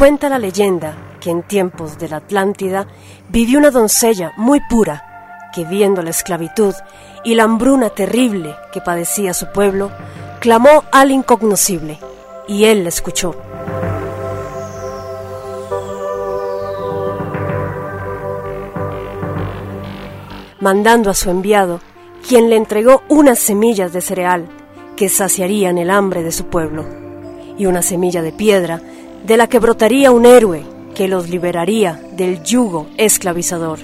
[0.00, 2.86] Cuenta la leyenda que en tiempos de la Atlántida
[3.28, 6.72] vivió una doncella muy pura que viendo la esclavitud
[7.22, 9.90] y la hambruna terrible que padecía su pueblo,
[10.40, 11.98] clamó al incognoscible
[12.48, 13.34] y él la escuchó.
[20.60, 21.80] Mandando a su enviado,
[22.26, 24.48] quien le entregó unas semillas de cereal
[24.96, 26.86] que saciarían el hambre de su pueblo,
[27.58, 28.80] y una semilla de piedra
[29.24, 33.78] de la que brotaría un héroe que los liberaría del yugo esclavizador.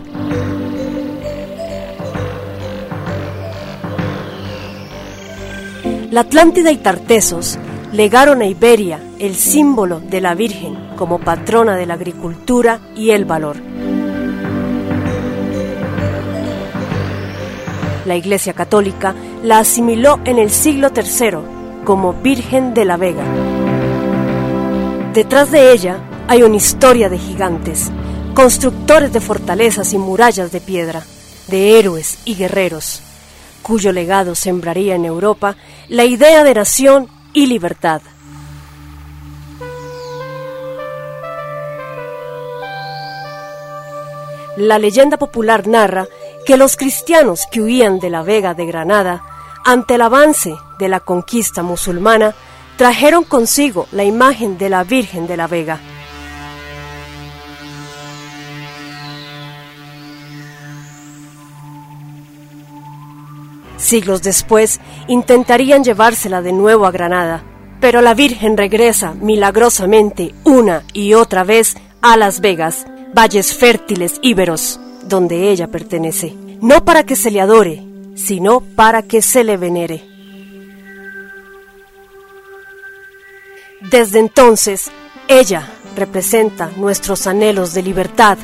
[6.11, 7.59] La Atlántida y Tartesos
[7.93, 13.25] legaron a Iberia el símbolo de la Virgen como patrona de la agricultura y el
[13.25, 13.57] valor.
[18.07, 23.66] La Iglesia Católica la asimiló en el siglo III como Virgen de la Vega.
[25.17, 25.97] Detrás de ella
[26.29, 27.91] hay una historia de gigantes,
[28.35, 31.07] constructores de fortalezas y murallas de piedra,
[31.49, 33.01] de héroes y guerreros,
[33.63, 35.57] cuyo legado sembraría en Europa
[35.89, 38.03] la idea de nación y libertad.
[44.59, 46.07] La leyenda popular narra
[46.45, 49.25] que los cristianos que huían de la Vega de Granada,
[49.65, 52.35] ante el avance de la conquista musulmana,
[52.77, 55.81] trajeron consigo la imagen de la Virgen de la Vega.
[63.79, 67.43] Siglos después intentarían llevársela de nuevo a Granada,
[67.81, 74.81] pero la Virgen regresa milagrosamente una y otra vez a Las Vegas, valles fértiles íberos,
[75.05, 77.83] donde ella pertenece, no para que se le adore,
[78.15, 80.16] sino para que se le venere.
[83.81, 84.91] Desde entonces,
[85.29, 88.39] ella representa nuestros anhelos de libertad,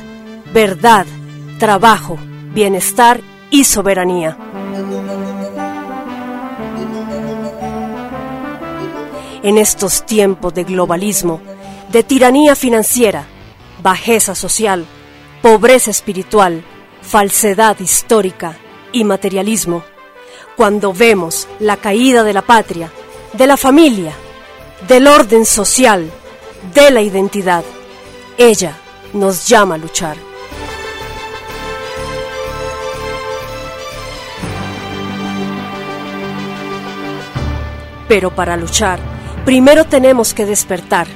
[0.52, 1.06] verdad,
[1.58, 2.18] trabajo,
[2.52, 4.36] bienestar y soberanía.
[9.42, 11.40] En estos tiempos de globalismo,
[11.90, 13.24] de tiranía financiera,
[13.82, 14.84] bajeza social,
[15.40, 16.62] pobreza espiritual,
[17.00, 18.56] falsedad histórica
[18.92, 19.82] y materialismo,
[20.56, 22.92] cuando vemos la caída de la patria,
[23.32, 24.14] de la familia,
[24.88, 26.10] del orden social,
[26.74, 27.64] de la identidad,
[28.38, 28.76] ella
[29.12, 30.16] nos llama a luchar.
[38.08, 38.98] Pero para luchar,
[39.44, 41.06] primero tenemos que despertar.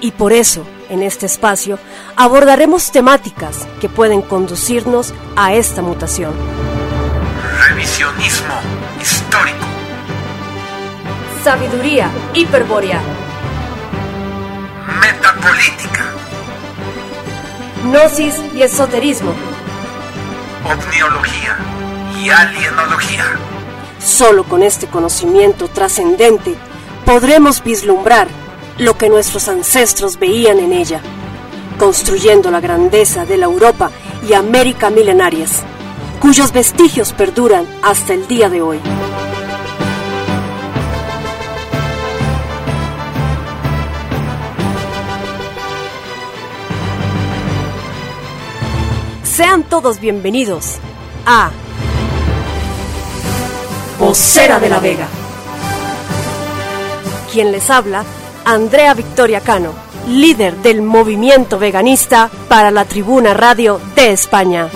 [0.00, 1.78] Y por eso, en este espacio,
[2.14, 6.32] abordaremos temáticas que pueden conducirnos a esta mutación.
[7.68, 8.77] Revisionismo.
[11.48, 13.00] Sabiduría hiperbórea.
[15.00, 16.12] Metapolítica.
[17.84, 19.32] Gnosis y esoterismo.
[20.66, 21.56] Omniología
[22.20, 23.24] y alienología.
[23.98, 26.54] Solo con este conocimiento trascendente
[27.06, 28.28] podremos vislumbrar
[28.76, 31.00] lo que nuestros ancestros veían en ella,
[31.78, 33.90] construyendo la grandeza de la Europa
[34.28, 35.62] y América milenarias,
[36.20, 38.80] cuyos vestigios perduran hasta el día de hoy.
[49.38, 50.78] Sean todos bienvenidos
[51.24, 51.52] a
[54.00, 55.06] Vocera de la Vega.
[57.32, 58.02] Quien les habla,
[58.44, 59.74] Andrea Victoria Cano,
[60.08, 64.70] líder del movimiento veganista para la Tribuna Radio de España.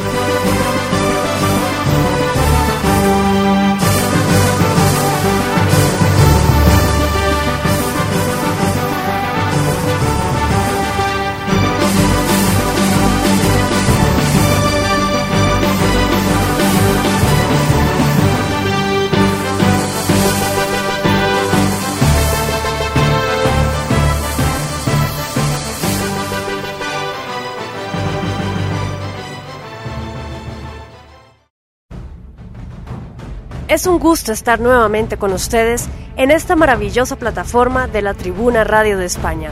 [33.72, 35.88] Es un gusto estar nuevamente con ustedes
[36.18, 39.50] en esta maravillosa plataforma de la Tribuna Radio de España,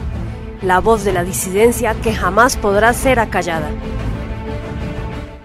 [0.61, 3.71] la voz de la disidencia que jamás podrá ser acallada.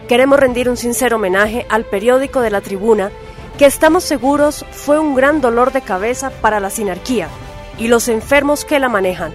[0.10, 3.12] Queremos rendir un sincero homenaje al periódico de la Tribuna,
[3.58, 7.30] que estamos seguros fue un gran dolor de cabeza para la sinarquía
[7.78, 9.34] y los enfermos que la manejan,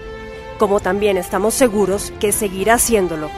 [0.58, 3.30] como también estamos seguros que seguirá siéndolo.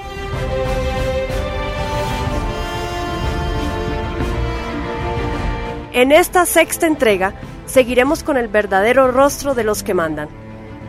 [5.94, 7.34] En esta sexta entrega
[7.66, 10.28] seguiremos con el verdadero rostro de los que mandan.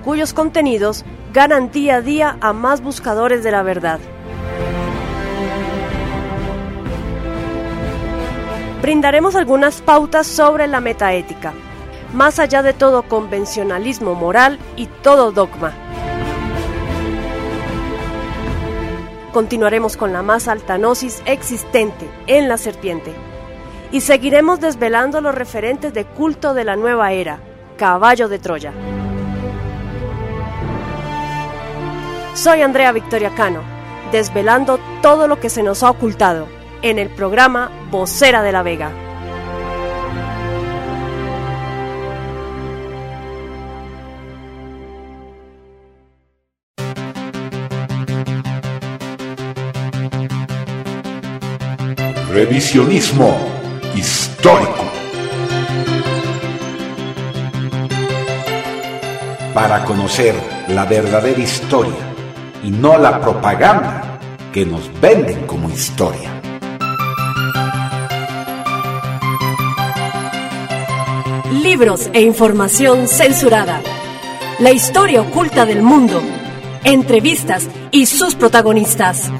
[0.06, 4.00] cuyos contenidos ganan día a día a más buscadores de la verdad.
[8.82, 11.54] Brindaremos algunas pautas sobre la metaética,
[12.14, 15.74] más allá de todo convencionalismo moral y todo dogma.
[19.32, 23.14] Continuaremos con la más alta gnosis existente en la serpiente
[23.94, 27.38] y seguiremos desvelando los referentes de culto de la nueva era,
[27.78, 28.74] caballo de Troya.
[32.34, 33.62] Soy Andrea Victoria Cano,
[34.12, 36.48] desvelando todo lo que se nos ha ocultado
[36.82, 38.92] en el programa Vocera de la Vega.
[52.32, 53.53] Revisionismo
[53.96, 54.84] histórico.
[59.54, 60.36] Para conocer
[60.70, 62.14] la verdadera historia
[62.64, 64.20] y no la propaganda
[64.52, 66.32] que nos venden como historia.
[71.52, 73.82] Libros e información censurada.
[74.60, 76.22] La historia oculta del mundo.
[76.84, 79.32] Entrevistas y sus protagonistas.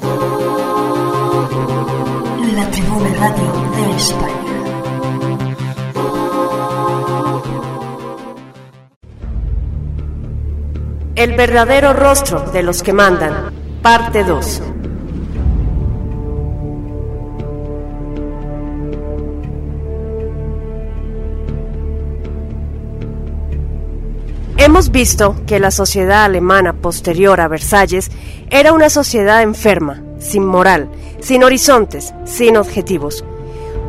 [3.12, 4.34] Radio de España.
[11.14, 13.52] El verdadero rostro de los que mandan.
[13.82, 14.62] Parte 2.
[24.56, 28.10] Hemos visto que la sociedad alemana posterior a Versalles
[28.48, 30.88] era una sociedad enferma, sin moral,
[31.24, 33.24] sin horizontes, sin objetivos,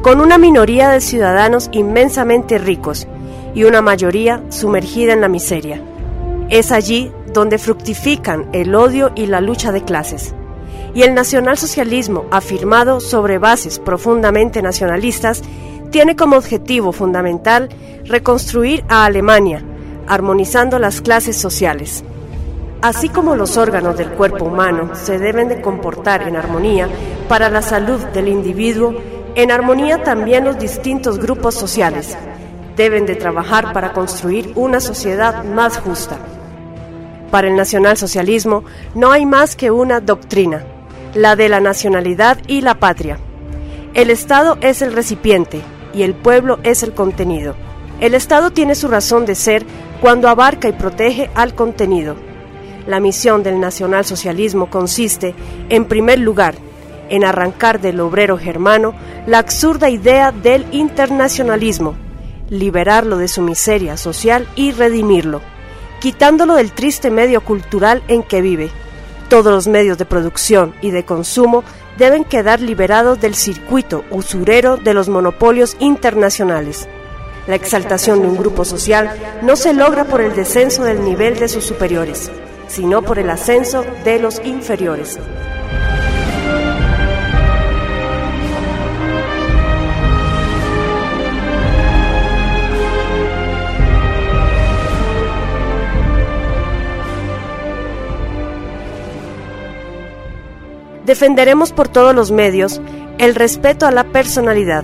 [0.02, 3.08] con una minoría de ciudadanos inmensamente ricos
[3.54, 5.82] y una mayoría sumergida en la miseria.
[6.50, 10.34] Es allí donde fructifican el odio y la lucha de clases.
[10.94, 15.42] Y el nacionalsocialismo, afirmado sobre bases profundamente nacionalistas,
[15.92, 17.68] tiene como objetivo fundamental
[18.06, 19.62] reconstruir a Alemania,
[20.08, 22.06] armonizando las clases sociales.
[22.82, 26.88] Así como los órganos del cuerpo humano se deben de comportar en armonía
[27.28, 28.94] para la salud del individuo,
[29.36, 32.16] en armonía también los distintos grupos sociales
[32.76, 36.18] deben de trabajar para construir una sociedad más justa.
[37.32, 38.64] Para el nacionalsocialismo
[38.94, 40.64] no hay más que una doctrina,
[41.14, 43.18] la de la nacionalidad y la patria.
[43.94, 45.62] El Estado es el recipiente
[45.94, 47.56] y el pueblo es el contenido.
[48.00, 49.66] El Estado tiene su razón de ser
[50.02, 52.16] cuando abarca y protege al contenido.
[52.88, 55.34] La misión del nacionalsocialismo consiste,
[55.70, 56.56] en primer lugar,
[57.10, 58.94] en arrancar del obrero germano
[59.26, 61.96] la absurda idea del internacionalismo,
[62.50, 65.42] liberarlo de su miseria social y redimirlo,
[66.00, 68.70] quitándolo del triste medio cultural en que vive.
[69.30, 71.64] Todos los medios de producción y de consumo
[71.98, 76.88] deben quedar liberados del circuito usurero de los monopolios internacionales.
[77.48, 79.12] La exaltación de un grupo social
[79.42, 82.32] no se logra por el descenso del nivel de sus superiores,
[82.68, 85.20] sino por el ascenso de los inferiores.
[101.06, 102.82] Defenderemos por todos los medios
[103.20, 104.84] el respeto a la personalidad.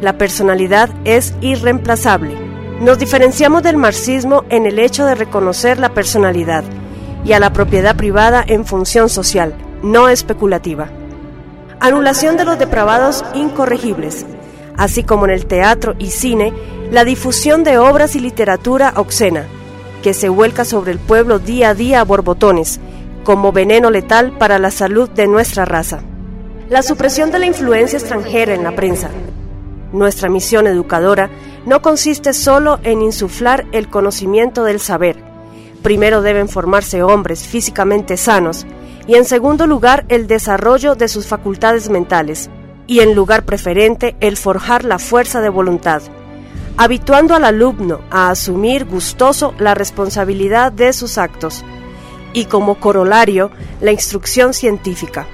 [0.00, 2.34] La personalidad es irreemplazable.
[2.80, 6.64] Nos diferenciamos del marxismo en el hecho de reconocer la personalidad
[7.24, 10.88] y a la propiedad privada en función social, no especulativa.
[11.80, 14.26] Anulación de los depravados incorregibles,
[14.76, 16.52] así como en el teatro y cine,
[16.90, 19.46] la difusión de obras y literatura obscena,
[20.02, 22.80] que se vuelca sobre el pueblo día a día a borbotones,
[23.24, 26.00] como veneno letal para la salud de nuestra raza.
[26.68, 29.10] La supresión de la influencia extranjera en la prensa.
[29.92, 31.30] Nuestra misión educadora
[31.66, 35.31] no consiste solo en insuflar el conocimiento del saber.
[35.82, 38.66] Primero deben formarse hombres físicamente sanos
[39.06, 42.50] y en segundo lugar el desarrollo de sus facultades mentales
[42.86, 46.02] y en lugar preferente el forjar la fuerza de voluntad,
[46.76, 51.64] habituando al alumno a asumir gustoso la responsabilidad de sus actos
[52.32, 55.26] y como corolario la instrucción científica.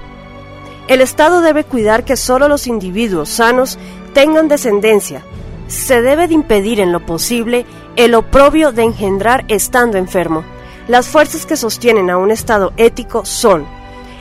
[0.87, 3.77] El Estado debe cuidar que solo los individuos sanos
[4.13, 5.21] tengan descendencia.
[5.67, 7.67] Se debe de impedir en lo posible
[7.99, 10.45] el oprobio de engendrar estando enfermo.
[10.87, 13.65] Las fuerzas que sostienen a un Estado ético son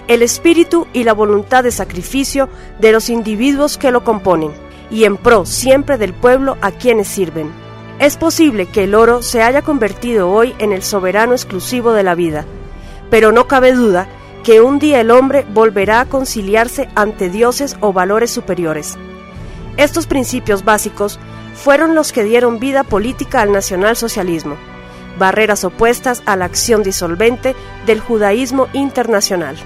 [0.09, 2.49] el espíritu y la voluntad de sacrificio
[2.81, 4.51] de los individuos que lo componen,
[4.91, 7.53] y en pro siempre del pueblo a quienes sirven.
[8.01, 12.17] Es posible que el oro se haya convertido hoy en el soberano exclusivo de la
[12.17, 12.47] vida,
[13.11, 14.09] pero no cabe duda
[14.43, 18.99] que un día el hombre volverá a conciliarse ante dioses o valores superiores.
[19.77, 21.21] Estos principios básicos
[21.59, 24.57] fueron los que dieron vida política al nacionalsocialismo,
[25.19, 29.57] barreras opuestas a la acción disolvente del judaísmo internacional.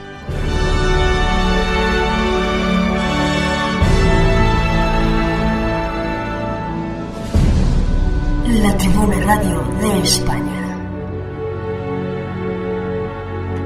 [8.62, 10.52] La Tribuna Radio de España.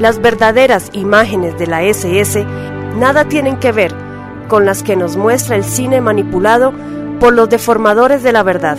[0.00, 2.44] Las verdaderas imágenes de la SS
[2.96, 3.94] nada tienen que ver
[4.48, 6.72] con las que nos muestra el cine manipulado
[7.18, 8.78] por los deformadores de la verdad.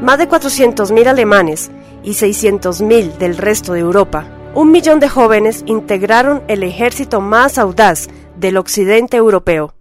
[0.00, 1.70] Más de 400.000 alemanes
[2.02, 8.08] y 600.000 del resto de Europa, un millón de jóvenes integraron el ejército más audaz
[8.36, 9.74] del occidente europeo.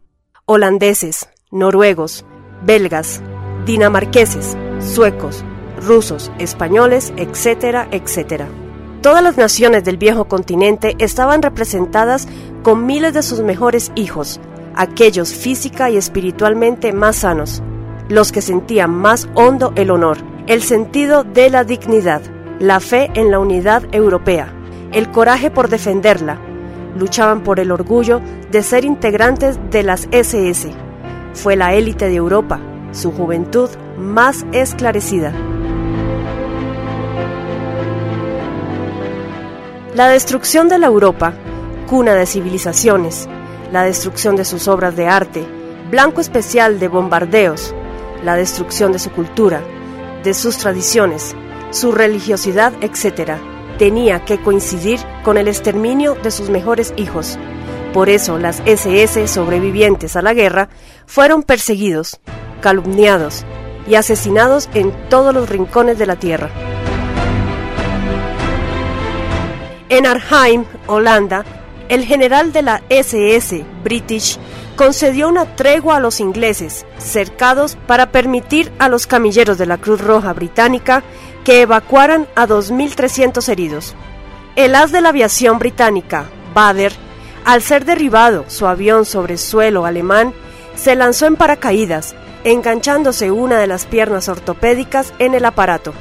[0.45, 2.25] Holandeses, noruegos,
[2.63, 3.21] belgas,
[3.65, 5.43] dinamarqueses, suecos,
[5.85, 8.47] rusos, españoles, etcétera, etcétera.
[9.01, 12.27] Todas las naciones del viejo continente estaban representadas
[12.63, 14.39] con miles de sus mejores hijos,
[14.75, 17.63] aquellos física y espiritualmente más sanos,
[18.11, 22.21] los que sentían más hondo el honor, el sentido de la dignidad,
[22.59, 24.53] la fe en la unidad europea,
[24.91, 26.37] el coraje por defenderla,
[26.97, 28.19] luchaban por el orgullo
[28.51, 30.71] de ser integrantes de las SS.
[31.33, 32.59] Fue la élite de Europa,
[32.91, 35.31] su juventud más esclarecida.
[39.95, 41.33] La destrucción de la Europa,
[41.87, 43.29] cuna de civilizaciones,
[43.71, 45.45] la destrucción de sus obras de arte,
[45.89, 47.73] blanco especial de bombardeos,
[48.23, 49.61] la destrucción de su cultura,
[50.23, 51.35] de sus tradiciones,
[51.71, 53.33] su religiosidad, etc.,
[53.77, 57.39] tenía que coincidir con el exterminio de sus mejores hijos.
[57.93, 60.69] Por eso las SS sobrevivientes a la guerra
[61.07, 62.19] fueron perseguidos,
[62.61, 63.43] calumniados
[63.87, 66.49] y asesinados en todos los rincones de la tierra.
[69.89, 71.43] En Arnhem, Holanda,
[71.89, 74.39] el general de la SS, British,
[74.75, 80.01] concedió una tregua a los ingleses, cercados para permitir a los camilleros de la Cruz
[80.01, 81.03] Roja Británica
[81.43, 83.95] que evacuaran a 2.300 heridos.
[84.55, 86.93] El as de la aviación británica, Bader,
[87.45, 90.33] al ser derribado su avión sobre suelo alemán,
[90.75, 95.93] se lanzó en paracaídas, enganchándose una de las piernas ortopédicas en el aparato.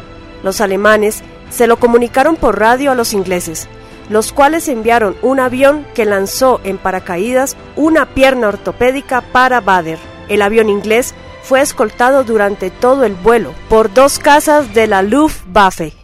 [0.42, 3.68] Los alemanes se lo comunicaron por radio a los ingleses,
[4.10, 9.98] los cuales enviaron un avión que lanzó en paracaídas una pierna ortopédica para Bader.
[10.28, 15.94] El avión inglés fue escoltado durante todo el vuelo por dos casas de la Luftwaffe.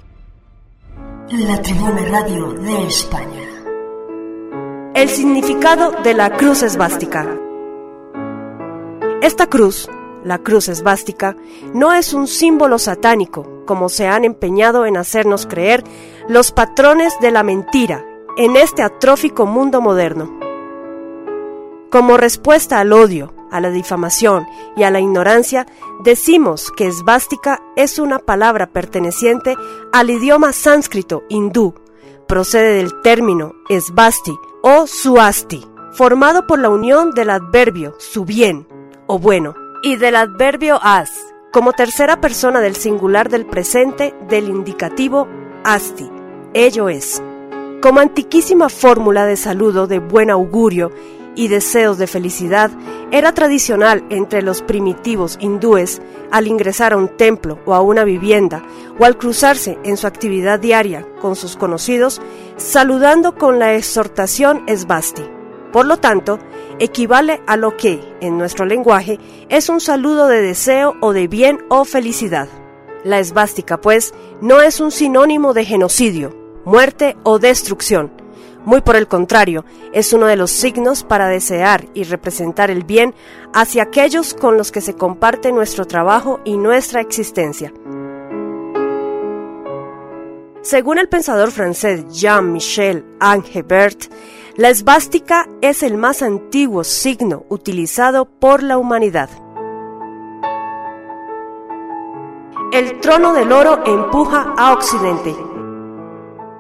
[1.31, 3.43] La Tribuna Radio de España.
[4.95, 7.27] El significado de la cruz esvástica.
[9.21, 9.91] Esta cruz,
[10.27, 11.37] la cruz esvástica,
[11.73, 15.85] no es un símbolo satánico, como se han empeñado en hacernos creer
[16.29, 18.05] los patrones de la mentira
[18.37, 20.41] en este atrófico mundo moderno.
[21.91, 25.69] Como respuesta al odio, a la difamación y a la ignorancia,
[26.03, 29.55] decimos que esvástica es una palabra perteneciente
[29.93, 31.75] al idioma sánscrito hindú.
[32.27, 38.67] Procede del término esvasti o suasti, formado por la unión del adverbio su bien
[39.07, 39.55] o bueno
[39.87, 41.13] y del adverbio as,
[41.53, 45.29] como tercera persona del singular del presente del indicativo
[45.63, 46.11] asti,
[46.55, 47.23] ello es.
[47.81, 50.91] Como antiquísima fórmula de saludo de buen augurio
[51.37, 52.73] y deseos de felicidad,
[53.13, 56.03] era tradicional entre los primitivos hindúes
[56.33, 58.65] al ingresar a un templo o a una vivienda
[58.99, 62.21] o al cruzarse en su actividad diaria con sus conocidos,
[62.57, 65.23] saludando con la exhortación esbasti.
[65.73, 66.39] Por lo tanto,
[66.79, 69.19] equivale a lo que, en nuestro lenguaje,
[69.49, 72.49] es un saludo de deseo o de bien o felicidad.
[73.05, 78.11] La esvástica, pues, no es un sinónimo de genocidio, muerte o destrucción.
[78.65, 83.15] Muy por el contrario, es uno de los signos para desear y representar el bien
[83.55, 87.73] hacia aquellos con los que se comparte nuestro trabajo y nuestra existencia.
[90.63, 94.07] Según el pensador francés Jean-Michel Angebert,
[94.57, 99.29] la esvástica es el más antiguo signo utilizado por la humanidad.
[102.73, 105.37] El trono del oro empuja a Occidente.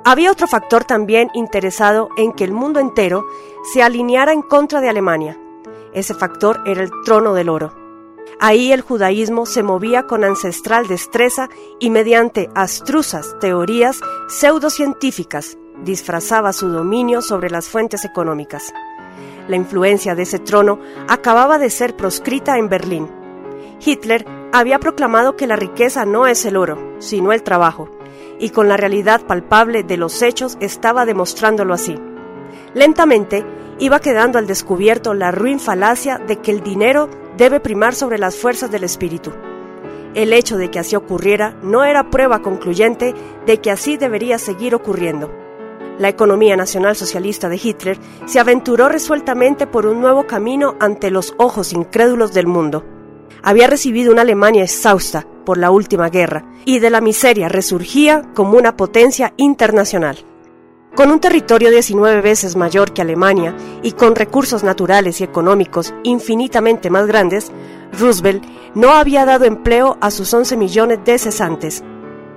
[0.04, 3.24] Había otro factor también interesado en que el mundo entero
[3.72, 5.40] se alineara en contra de Alemania.
[5.94, 7.74] Ese factor era el trono del oro.
[8.38, 11.48] Ahí el judaísmo se movía con ancestral destreza
[11.80, 13.98] y mediante astrusas teorías
[14.28, 18.72] pseudocientíficas disfrazaba su dominio sobre las fuentes económicas.
[19.48, 20.78] La influencia de ese trono
[21.08, 23.08] acababa de ser proscrita en Berlín.
[23.84, 27.88] Hitler había proclamado que la riqueza no es el oro, sino el trabajo,
[28.38, 31.96] y con la realidad palpable de los hechos estaba demostrándolo así.
[32.74, 33.44] Lentamente
[33.78, 38.36] iba quedando al descubierto la ruin falacia de que el dinero debe primar sobre las
[38.36, 39.32] fuerzas del espíritu.
[40.14, 43.14] El hecho de que así ocurriera no era prueba concluyente
[43.44, 45.45] de que así debería seguir ocurriendo.
[45.98, 51.34] La economía nacional socialista de Hitler se aventuró resueltamente por un nuevo camino ante los
[51.38, 52.84] ojos incrédulos del mundo.
[53.42, 58.58] Había recibido una Alemania exhausta por la última guerra y de la miseria resurgía como
[58.58, 60.18] una potencia internacional.
[60.94, 66.90] Con un territorio 19 veces mayor que Alemania y con recursos naturales y económicos infinitamente
[66.90, 67.52] más grandes,
[67.98, 71.84] Roosevelt no había dado empleo a sus 11 millones de cesantes.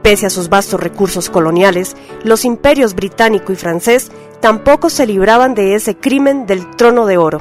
[0.02, 5.76] Pese a sus vastos recursos coloniales, los imperios británico y francés tampoco se libraban de
[5.76, 7.40] ese crimen del trono de oro.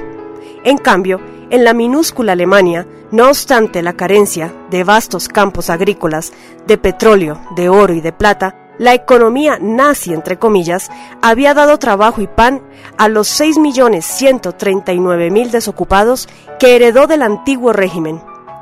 [0.65, 6.33] En cambio, en la minúscula Alemania, no obstante la carencia de vastos campos agrícolas,
[6.67, 12.21] de petróleo, de oro y de plata, la economía nazi, entre comillas, había dado trabajo
[12.21, 12.62] y pan
[12.97, 18.21] a los 6.139.000 desocupados que heredó del antiguo régimen.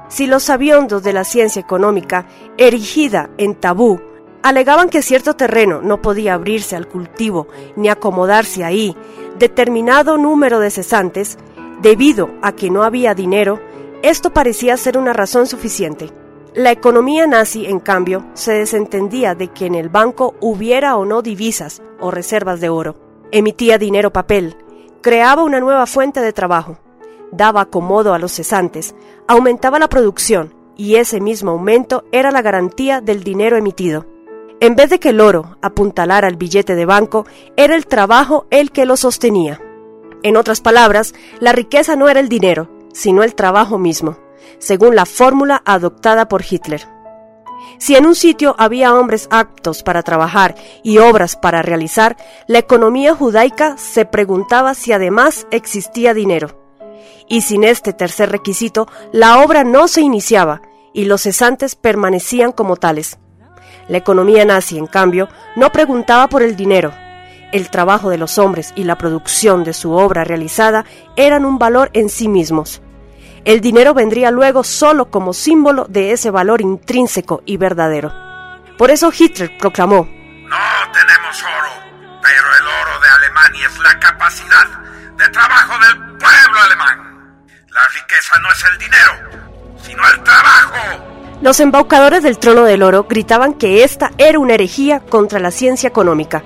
[0.09, 4.01] Si los sabiondos de la ciencia económica, erigida en tabú,
[4.43, 8.97] alegaban que cierto terreno no podía abrirse al cultivo ni acomodarse ahí
[9.39, 11.39] determinado número de cesantes,
[11.83, 13.61] debido a que no había dinero,
[14.03, 16.11] esto parecía ser una razón suficiente.
[16.55, 21.21] La economía nazi, en cambio, se desentendía de que en el banco hubiera o no
[21.21, 22.97] divisas o reservas de oro.
[23.31, 24.57] Emitía dinero papel,
[25.03, 26.79] creaba una nueva fuente de trabajo,
[27.33, 28.95] daba acomodo a los cesantes,
[29.27, 34.07] aumentaba la producción y ese mismo aumento era la garantía del dinero emitido.
[34.61, 38.71] En vez de que el oro apuntalara el billete de banco, era el trabajo el
[38.71, 39.61] que lo sostenía.
[40.23, 44.17] En otras palabras, la riqueza no era el dinero, sino el trabajo mismo
[44.59, 46.87] según la fórmula adoptada por Hitler.
[47.79, 53.15] Si en un sitio había hombres aptos para trabajar y obras para realizar, la economía
[53.15, 56.66] judaica se preguntaba si además existía dinero.
[57.29, 60.63] Y sin este tercer requisito, la obra no se iniciaba
[60.93, 63.19] y los cesantes permanecían como tales.
[63.89, 66.93] La economía nazi, en cambio, no preguntaba por el dinero.
[67.53, 70.85] El trabajo de los hombres y la producción de su obra realizada
[71.15, 72.83] eran un valor en sí mismos.
[73.45, 78.13] El dinero vendría luego solo como símbolo de ese valor intrínseco y verdadero.
[78.77, 84.67] Por eso Hitler proclamó, No tenemos oro, pero el oro de Alemania es la capacidad
[85.17, 87.16] de trabajo del pueblo alemán.
[87.77, 91.05] La riqueza no es el dinero, sino el trabajo.
[91.43, 95.87] Los embaucadores del trono del oro gritaban que esta era una herejía contra la ciencia
[95.87, 96.43] económica.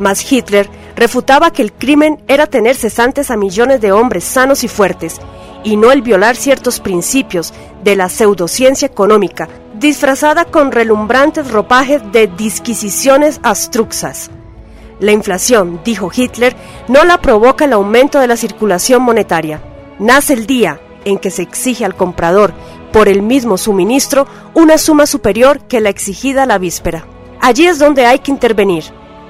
[0.00, 4.68] Mas Hitler refutaba que el crimen era tener cesantes a millones de hombres sanos y
[4.68, 5.20] fuertes
[5.62, 12.26] y no el violar ciertos principios de la pseudociencia económica, disfrazada con relumbrantes ropajes de
[12.26, 14.32] disquisiciones astruxas.
[14.98, 16.56] La inflación, dijo Hitler,
[16.88, 19.62] no la provoca el aumento de la circulación monetaria.
[19.98, 22.52] Nace el día en que se exige al comprador,
[22.92, 27.06] por el mismo suministro, una suma superior que la exigida la víspera.
[27.40, 28.84] Allí es donde hay que intervenir.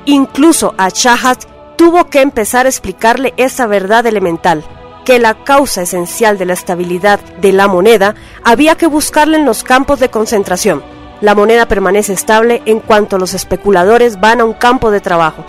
[0.07, 1.45] Incluso a Shahat
[1.77, 4.65] tuvo que empezar a explicarle esa verdad elemental
[5.05, 9.63] que la causa esencial de la estabilidad de la moneda había que buscarla en los
[9.63, 10.83] campos de concentración.
[11.21, 15.45] La moneda permanece estable en cuanto los especuladores van a un campo de trabajo.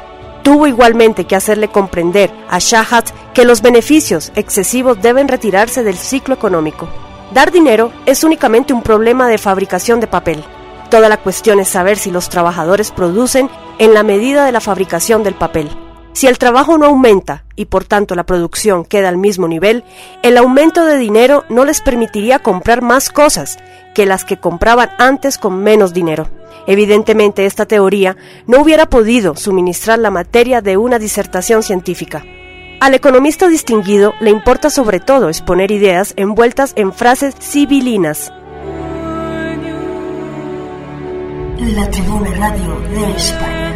[0.47, 6.35] Tuvo igualmente que hacerle comprender a Shahat que los beneficios excesivos deben retirarse del ciclo
[6.35, 6.87] económico.
[7.33, 10.45] Dar dinero es únicamente un problema de fabricación de papel.
[10.89, 15.21] Toda la cuestión es saber si los trabajadores producen en la medida de la fabricación
[15.21, 15.69] del papel.
[16.13, 19.83] Si el trabajo no aumenta y por tanto la producción queda al mismo nivel,
[20.23, 23.57] el aumento de dinero no les permitiría comprar más cosas
[23.93, 26.29] que las que compraban antes con menos dinero.
[26.65, 28.17] Evidentemente esta teoría
[28.47, 32.25] no hubiera podido suministrar la materia de una disertación científica.
[32.79, 38.31] Al economista distinguido le importa sobre todo exponer ideas envueltas en frases civilinas.
[41.59, 43.67] La Tribuna Radio de España.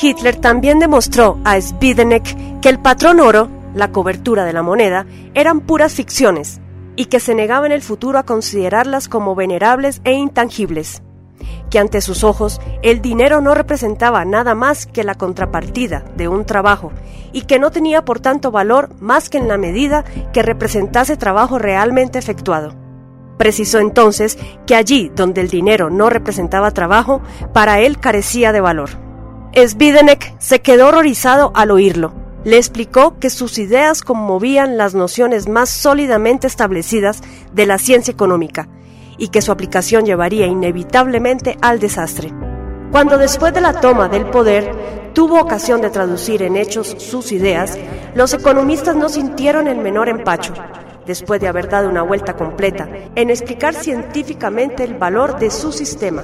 [0.00, 5.60] Hitler también demostró a Spidenek que el patrón oro, la cobertura de la moneda, eran
[5.60, 6.60] puras ficciones
[6.96, 11.02] y que se negaba en el futuro a considerarlas como venerables e intangibles,
[11.70, 16.44] que ante sus ojos el dinero no representaba nada más que la contrapartida de un
[16.44, 16.92] trabajo
[17.32, 21.58] y que no tenía por tanto valor más que en la medida que representase trabajo
[21.58, 22.74] realmente efectuado.
[23.36, 27.20] Precisó entonces que allí donde el dinero no representaba trabajo,
[27.52, 28.90] para él carecía de valor.
[29.54, 32.23] Svidenek se quedó horrorizado al oírlo.
[32.44, 38.68] Le explicó que sus ideas conmovían las nociones más sólidamente establecidas de la ciencia económica
[39.16, 42.32] y que su aplicación llevaría inevitablemente al desastre.
[42.90, 47.78] Cuando después de la toma del poder tuvo ocasión de traducir en hechos sus ideas,
[48.14, 50.52] los economistas no sintieron el menor empacho,
[51.06, 56.22] después de haber dado una vuelta completa, en explicar científicamente el valor de su sistema.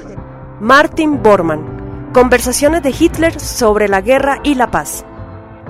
[0.60, 5.04] Martin Bormann, Conversaciones de Hitler sobre la guerra y la paz.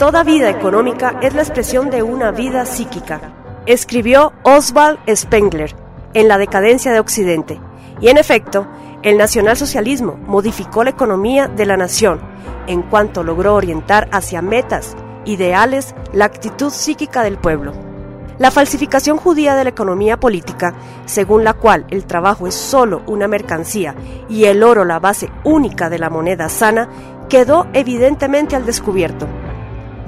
[0.00, 3.20] Toda vida económica es la expresión de una vida psíquica,
[3.66, 5.76] escribió Oswald Spengler
[6.14, 7.60] en La decadencia de Occidente.
[8.00, 8.66] Y en efecto,
[9.02, 12.18] el nacionalsocialismo modificó la economía de la nación
[12.66, 17.74] en cuanto logró orientar hacia metas, ideales, la actitud psíquica del pueblo.
[18.38, 20.72] La falsificación judía de la economía política,
[21.04, 23.94] según la cual el trabajo es solo una mercancía
[24.30, 26.88] y el oro la base única de la moneda sana,
[27.28, 29.28] quedó evidentemente al descubierto.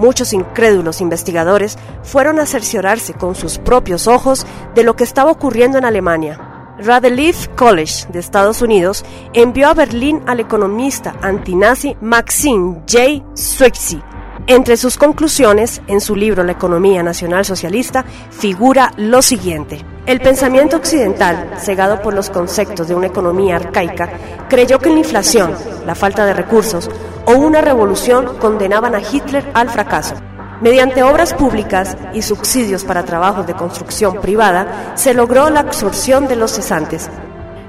[0.03, 5.79] Muchos incrédulos investigadores fueron a cerciorarse con sus propios ojos de lo que estaba ocurriendo
[5.79, 6.41] en Alemania
[6.77, 13.23] Radcliffe College de Estados Unidos envió a Berlín al economista antinazi Maxim J.
[13.35, 14.03] Swixey.
[14.49, 19.85] Entre sus conclusiones, en su libro La economía nacional socialista, figura lo siguiente.
[20.05, 24.11] El pensamiento occidental, cegado por los conceptos de una economía arcaica,
[24.49, 25.55] creyó que la inflación,
[25.87, 26.91] la falta de recursos
[27.25, 30.17] o una revolución condenaban a Hitler al fracaso.
[30.61, 36.35] Mediante obras públicas y subsidios para trabajos de construcción privada, se logró la absorción de
[36.35, 37.09] los cesantes.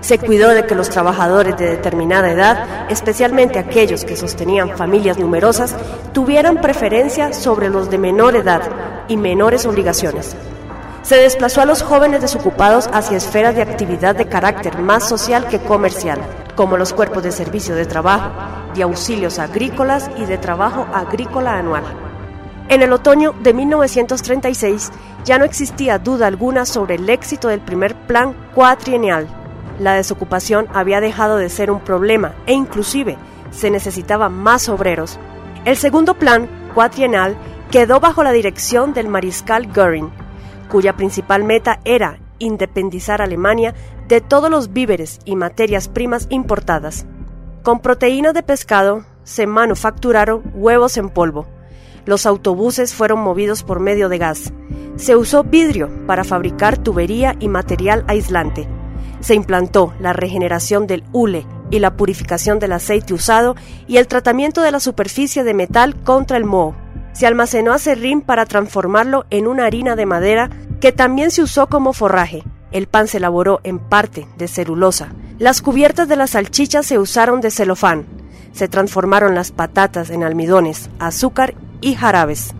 [0.03, 5.73] Se cuidó de que los trabajadores de determinada edad, especialmente aquellos que sostenían familias numerosas,
[6.11, 8.61] tuvieran preferencia sobre los de menor edad
[9.07, 10.35] y menores obligaciones.
[11.03, 15.59] Se desplazó a los jóvenes desocupados hacia esferas de actividad de carácter más social que
[15.59, 16.19] comercial,
[16.57, 18.29] como los cuerpos de servicio de trabajo,
[18.75, 21.83] de auxilios agrícolas y de trabajo agrícola anual.
[22.67, 24.91] En el otoño de 1936
[25.23, 29.42] ya no existía duda alguna sobre el éxito del primer plan cuatrienal.
[29.79, 33.17] La desocupación había dejado de ser un problema e inclusive
[33.51, 35.19] se necesitaban más obreros.
[35.65, 37.36] El segundo plan cuatrienal
[37.71, 40.12] quedó bajo la dirección del mariscal Göring,
[40.69, 43.73] cuya principal meta era independizar Alemania
[44.07, 47.05] de todos los víveres y materias primas importadas.
[47.63, 51.47] Con proteínas de pescado se manufacturaron huevos en polvo,
[52.05, 54.51] los autobuses fueron movidos por medio de gas.
[54.97, 58.67] Se usó vidrio para fabricar tubería y material aislante.
[59.23, 63.55] Se implantó la regeneración del hule y la purificación del aceite usado
[63.88, 66.75] y el tratamiento de la superficie de metal contra el moho.
[67.13, 70.49] Se almacenó acerrín para transformarlo en una harina de madera
[70.81, 72.43] que también se usó como forraje.
[72.73, 75.13] El pan se elaboró en parte de celulosa.
[75.39, 78.05] Las cubiertas de las salchichas se usaron de celofán.
[78.51, 82.53] Se transformaron las patatas en almidones, azúcar y jarabes.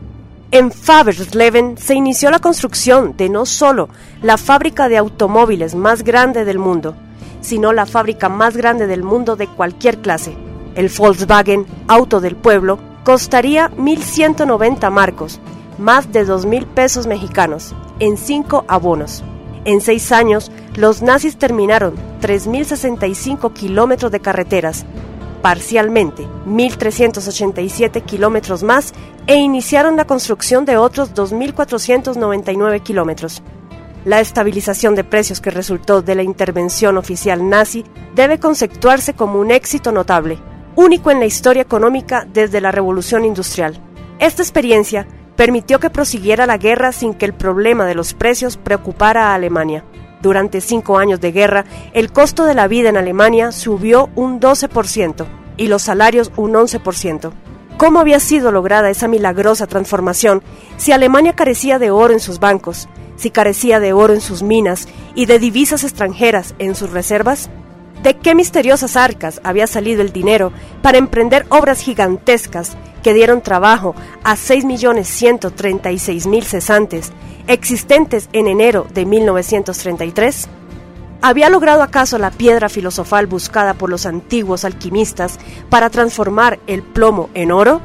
[0.54, 3.90] En Fabersleben se inició la construcción de no solo
[4.22, 6.96] la fábrica de automóviles más grande del mundo,
[7.42, 10.38] sino la fábrica más grande del mundo de cualquier clase.
[10.76, 15.40] El Volkswagen Auto del Pueblo costaría 1.190 marcos,
[15.80, 19.24] más de 2.000 pesos mexicanos, en cinco abonos.
[19.66, 24.86] En seis años, los nazis terminaron 3.065 kilómetros de carreteras,
[25.42, 28.94] parcialmente 1.387 kilómetros más
[29.28, 33.42] e iniciaron la construcción de otros 2.499 kilómetros.
[34.06, 39.52] La estabilización de precios que resultó de la intervención oficial nazi debe conceptuarse como un
[39.52, 40.40] éxito notable,
[40.76, 43.80] único en la historia económica desde la Revolución Industrial.
[44.20, 49.32] Esta experiencia permitió que prosiguiera la guerra sin que el problema de los precios preocupara
[49.32, 49.86] a Alemania.
[50.22, 55.26] Durante cinco años de guerra, el costo de la vida en Alemania subió un 12%
[55.58, 57.32] y los salarios un 11%.
[57.78, 60.42] ¿Cómo había sido lograda esa milagrosa transformación
[60.78, 64.88] si Alemania carecía de oro en sus bancos, si carecía de oro en sus minas
[65.16, 67.50] y de divisas extranjeras en sus reservas?
[68.04, 73.96] ¿De qué misteriosas arcas había salido el dinero para emprender obras gigantescas que dieron trabajo
[74.24, 77.14] a 6.136.000 cesantes
[77.48, 80.50] existentes en enero de 1933?
[81.26, 87.30] ¿Había logrado acaso la piedra filosofal buscada por los antiguos alquimistas para transformar el plomo
[87.34, 87.80] en oro?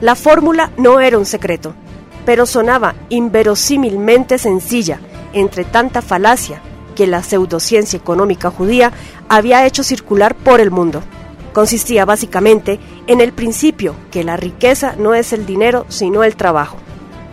[0.00, 1.76] La fórmula no era un secreto,
[2.24, 4.98] pero sonaba inverosímilmente sencilla
[5.32, 6.60] entre tanta falacia
[6.96, 8.90] que la pseudociencia económica judía
[9.28, 11.04] había hecho circular por el mundo.
[11.52, 16.78] Consistía básicamente en el principio que la riqueza no es el dinero sino el trabajo.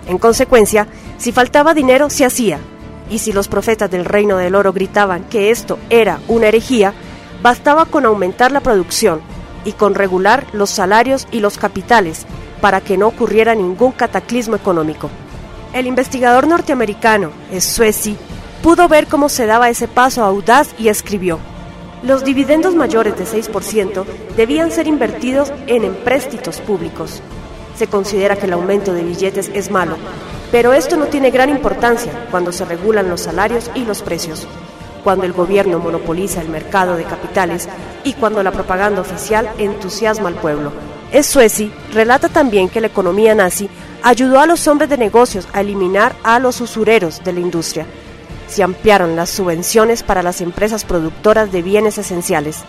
[0.08, 0.86] En consecuencia,
[1.18, 2.60] si faltaba dinero, se hacía.
[3.10, 6.94] Y si los profetas del reino del oro gritaban que esto era una herejía,
[7.42, 9.22] bastaba con aumentar la producción
[9.66, 12.26] y con regular los salarios y los capitales
[12.62, 15.10] para que no ocurriera ningún cataclismo económico.
[15.74, 18.16] El investigador norteamericano, Suesi,
[18.62, 21.40] pudo ver cómo se daba ese paso audaz y escribió,
[22.04, 24.04] los dividendos mayores de 6%
[24.36, 27.22] debían ser invertidos en empréstitos públicos.
[27.78, 29.98] Se considera que el aumento de billetes es malo,
[30.54, 34.46] pero esto no tiene gran importancia cuando se regulan los salarios y los precios,
[35.04, 37.68] cuando el gobierno monopoliza el mercado de capitales
[38.04, 40.72] y cuando la propaganda oficial entusiasma al pueblo.
[41.24, 43.68] Suesi relata también que la economía nazi
[44.04, 47.88] ayudó a los hombres de negocios a eliminar a los usureros de la industria.
[48.48, 52.60] Se ampliaron las subvenciones para las empresas productoras de bienes esenciales.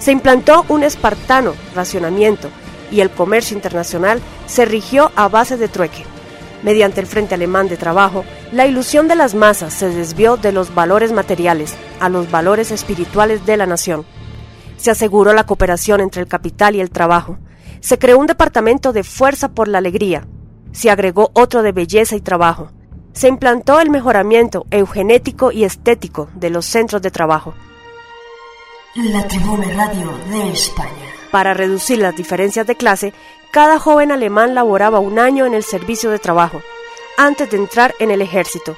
[0.00, 2.48] Se implantó un espartano racionamiento
[2.90, 6.17] y el comercio internacional se rigió a base de trueque.
[6.62, 10.74] Mediante el Frente Alemán de Trabajo, la ilusión de las masas se desvió de los
[10.74, 14.04] valores materiales a los valores espirituales de la nación.
[14.76, 17.38] Se aseguró la cooperación entre el capital y el trabajo,
[17.80, 20.26] se creó un departamento de fuerza por la alegría,
[20.72, 22.70] se agregó otro de belleza y trabajo,
[23.12, 27.54] se implantó el mejoramiento eugenético y estético de los centros de trabajo.
[28.94, 30.90] La Tribuna Radio de España.
[31.30, 33.12] Para reducir las diferencias de clase,
[33.50, 36.62] cada joven alemán laboraba un año en el servicio de trabajo,
[37.16, 38.76] antes de entrar en el ejército.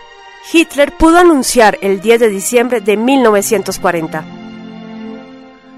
[0.53, 4.25] Hitler pudo anunciar el 10 de diciembre de 1940.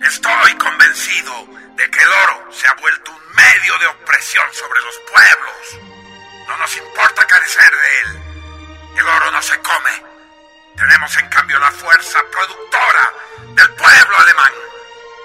[0.03, 1.33] Estoy convencido
[1.77, 5.93] de que el oro se ha vuelto un medio de opresión sobre los pueblos.
[6.49, 8.23] No nos importa carecer de él.
[8.99, 9.91] El oro no se come.
[10.77, 13.13] Tenemos en cambio la fuerza productora
[13.55, 14.53] del pueblo alemán.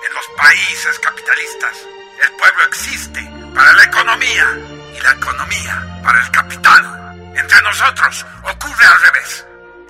[0.08, 1.86] En los países capitalistas,
[2.22, 4.58] el pueblo existe para la economía
[4.96, 7.34] y la economía para el capital.
[7.36, 9.46] Entre nosotros ocurre al revés.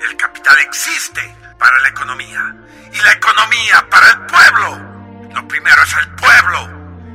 [0.10, 2.56] El capital existe para la economía
[2.92, 5.30] y la economía para el pueblo.
[5.34, 6.70] Lo primero es el pueblo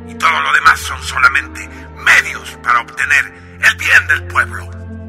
[0.09, 4.65] y todo lo demás son solamente medios para obtener el bien del pueblo.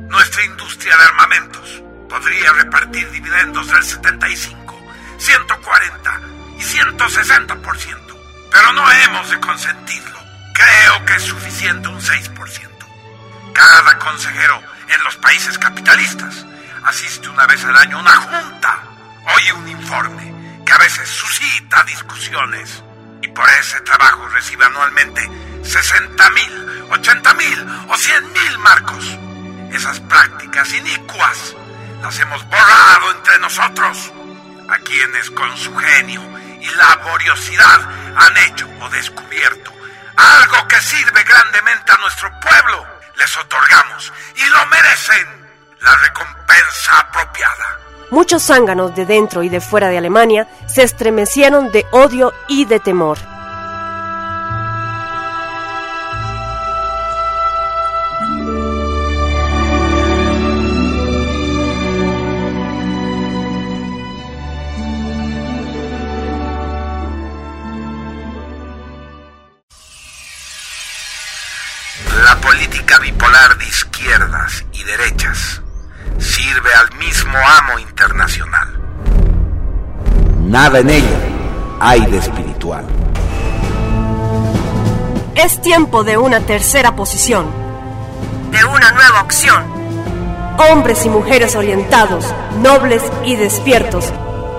[0.09, 4.79] Nuestra industria de armamentos podría repartir dividendos del 75,
[5.17, 6.21] 140
[6.57, 8.12] y 160%,
[8.53, 10.19] pero no hemos de consentirlo.
[10.53, 12.69] Creo que es suficiente un 6%.
[13.53, 16.45] Cada consejero en los países capitalistas
[16.85, 18.83] asiste una vez al año a una junta,
[19.35, 20.33] oye un informe
[20.65, 22.83] que a veces suscita discusiones
[23.21, 25.29] y por ese trabajo recibe anualmente
[25.63, 29.17] 60 mil, 80 mil o 100 mil marcos.
[29.71, 31.55] Esas prácticas inicuas
[32.01, 34.11] las hemos borrado entre nosotros,
[34.69, 36.21] a quienes con su genio
[36.63, 37.79] y laboriosidad
[38.15, 39.73] han hecho o descubierto
[40.15, 42.85] algo que sirve grandemente a nuestro pueblo.
[43.15, 45.47] Les otorgamos y lo merecen
[45.81, 47.79] la recompensa apropiada.
[48.09, 52.79] Muchos zánganos de dentro y de fuera de Alemania se estremecieron de odio y de
[52.79, 53.17] temor.
[72.43, 75.61] Política bipolar de izquierdas y derechas
[76.19, 78.67] sirve al mismo amo internacional.
[80.41, 81.19] Nada en ella
[81.79, 82.85] hay de espiritual.
[85.35, 87.45] Es tiempo de una tercera posición,
[88.51, 89.63] de una nueva opción.
[90.69, 92.25] Hombres y mujeres orientados,
[92.61, 94.11] nobles y despiertos,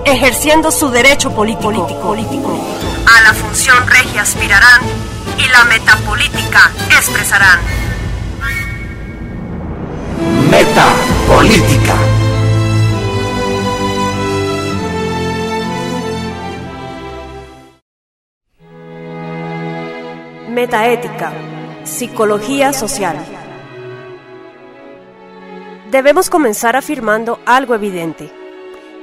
[0.05, 2.01] ejerciendo su derecho político.
[2.01, 2.59] político.
[3.15, 4.81] A la función regia aspirarán
[5.37, 7.59] y la metapolítica expresarán.
[10.49, 10.85] Meta
[11.27, 11.95] política.
[20.49, 21.33] Metaética,
[21.83, 23.17] psicología social.
[25.91, 28.31] Debemos comenzar afirmando algo evidente.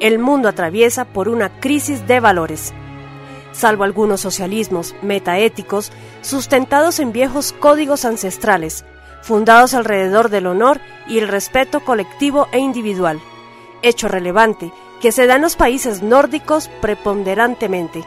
[0.01, 2.73] El mundo atraviesa por una crisis de valores.
[3.53, 8.85] Salvo algunos socialismos metaéticos sustentados en viejos códigos ancestrales,
[9.23, 13.21] fundados alrededor del honor y el respeto colectivo e individual,
[13.83, 18.05] hecho relevante que se da en los países nórdicos preponderantemente.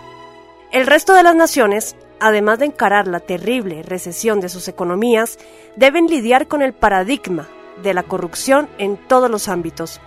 [0.71, 5.37] El resto de las naciones, además de encarar la terrible recesión de sus economías,
[5.75, 7.47] deben lidiar con el paradigma
[7.83, 10.01] de la corrupción en todos los ámbitos.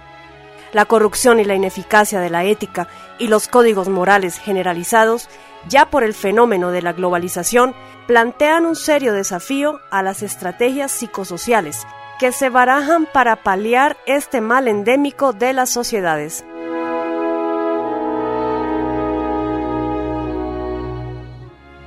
[0.72, 5.28] La corrupción y la ineficacia de la ética y los códigos morales generalizados,
[5.68, 7.74] ya por el fenómeno de la globalización,
[8.06, 11.86] plantean un serio desafío a las estrategias psicosociales
[12.18, 16.44] que se barajan para paliar este mal endémico de las sociedades.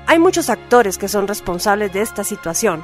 [0.08, 2.84] Hay muchos actores que son responsables de esta situación.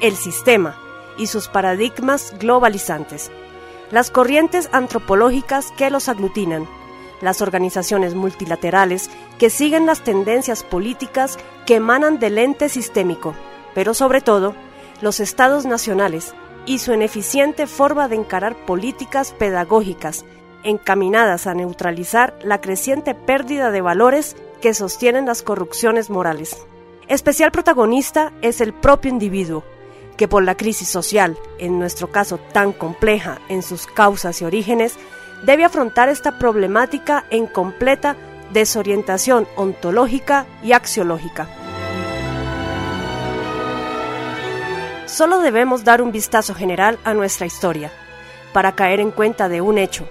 [0.00, 0.76] el sistema
[1.16, 3.30] y sus paradigmas globalizantes,
[3.90, 6.66] las corrientes antropológicas que los aglutinan,
[7.20, 13.34] las organizaciones multilaterales que siguen las tendencias políticas que emanan del ente sistémico,
[13.74, 14.54] pero sobre todo
[15.00, 16.34] los estados nacionales
[16.66, 20.24] y su ineficiente forma de encarar políticas pedagógicas
[20.62, 26.56] encaminadas a neutralizar la creciente pérdida de valores que sostienen las corrupciones morales.
[27.06, 29.62] Especial protagonista es el propio individuo,
[30.16, 34.96] que por la crisis social, en nuestro caso tan compleja en sus causas y orígenes,
[35.44, 38.16] debe afrontar esta problemática en completa
[38.52, 41.48] desorientación ontológica y axiológica.
[45.06, 47.92] Solo debemos dar un vistazo general a nuestra historia
[48.52, 50.08] para caer en cuenta de un hecho,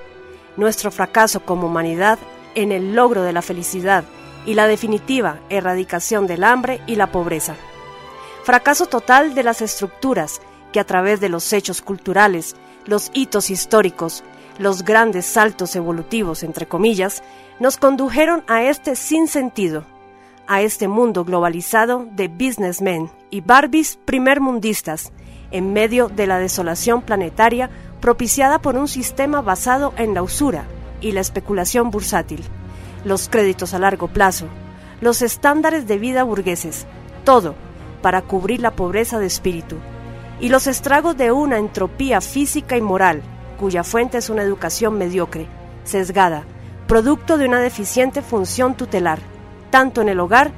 [0.57, 2.19] nuestro fracaso como humanidad
[2.55, 4.03] en el logro de la felicidad
[4.45, 7.55] y la definitiva erradicación del hambre y la pobreza.
[8.43, 10.41] Fracaso total de las estructuras
[10.73, 14.21] que a través de los hechos culturales, los hitos históricos,
[14.59, 17.23] los grandes saltos evolutivos, entre comillas,
[17.61, 19.85] nos condujeron a este sinsentido,
[20.45, 25.13] a este mundo globalizado de businessmen y Barbies primermundistas,
[25.51, 27.69] en medio de la desolación planetaria
[28.01, 30.65] propiciada por un sistema basado en la usura
[30.99, 32.43] y la especulación bursátil,
[33.05, 34.47] los créditos a largo plazo,
[34.99, 36.85] los estándares de vida burgueses,
[37.23, 37.55] todo
[38.03, 39.77] para cubrir la pobreza de espíritu,
[40.39, 43.23] y los estragos de una entropía física y moral
[43.59, 45.47] cuya fuente es una educación mediocre,
[45.85, 46.43] sesgada,
[46.85, 49.19] producto de una deficiente función tutelar,
[49.71, 50.51] tanto en el hogar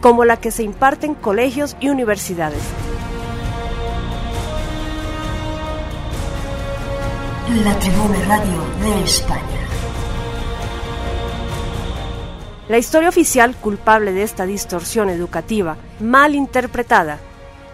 [0.00, 2.62] como la que se imparte en colegios y universidades.
[7.64, 9.69] La Tribuna Radio de España.
[12.70, 17.18] La historia oficial culpable de esta distorsión educativa, mal interpretada,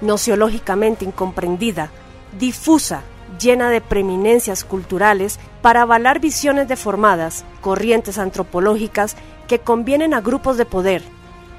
[0.00, 1.90] nociológicamente incomprendida,
[2.38, 3.02] difusa
[3.38, 9.16] llena de preeminencias culturales para avalar visiones deformadas, corrientes antropológicas
[9.48, 11.02] que convienen a grupos de poder,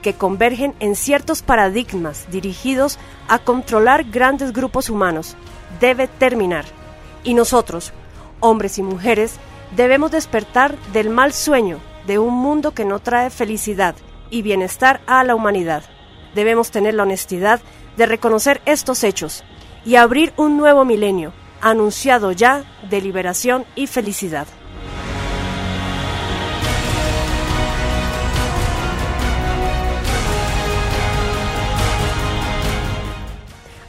[0.01, 2.97] que convergen en ciertos paradigmas dirigidos
[3.27, 5.35] a controlar grandes grupos humanos,
[5.79, 6.65] debe terminar.
[7.23, 7.93] Y nosotros,
[8.39, 9.35] hombres y mujeres,
[9.75, 13.93] debemos despertar del mal sueño de un mundo que no trae felicidad
[14.29, 15.83] y bienestar a la humanidad.
[16.33, 17.59] Debemos tener la honestidad
[17.97, 19.43] de reconocer estos hechos
[19.85, 24.47] y abrir un nuevo milenio anunciado ya de liberación y felicidad.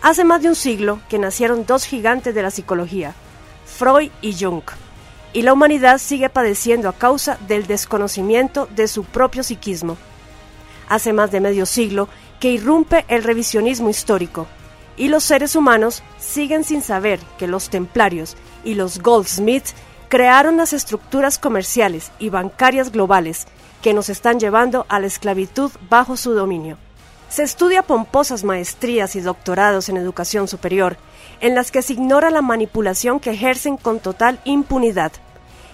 [0.00, 3.14] Hace más de un siglo que nacieron dos gigantes de la psicología,
[3.66, 4.62] Freud y Jung,
[5.32, 9.96] y la humanidad sigue padeciendo a causa del desconocimiento de su propio psiquismo.
[10.88, 12.08] Hace más de medio siglo
[12.40, 14.46] que irrumpe el revisionismo histórico,
[14.96, 19.74] y los seres humanos siguen sin saber que los templarios y los goldsmiths
[20.08, 23.46] crearon las estructuras comerciales y bancarias globales
[23.82, 26.78] que nos están llevando a la esclavitud bajo su dominio.
[27.28, 30.96] Se estudia pomposas maestrías y doctorados en educación superior,
[31.40, 35.12] en las que se ignora la manipulación que ejercen con total impunidad.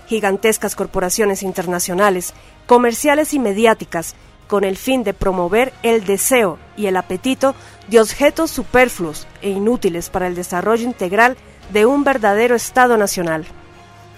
[0.06, 2.34] Gigantescas corporaciones internacionales,
[2.66, 4.14] comerciales y mediáticas,
[4.46, 7.54] con el fin de promover el deseo y el apetito
[7.88, 11.36] de objetos superfluos e inútiles para el desarrollo integral
[11.72, 13.46] de un verdadero Estado nacional.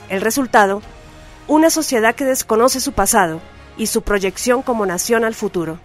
[0.09, 0.83] El resultado,
[1.47, 3.41] una sociedad que desconoce su pasado
[3.77, 5.79] y su proyección como nación al futuro.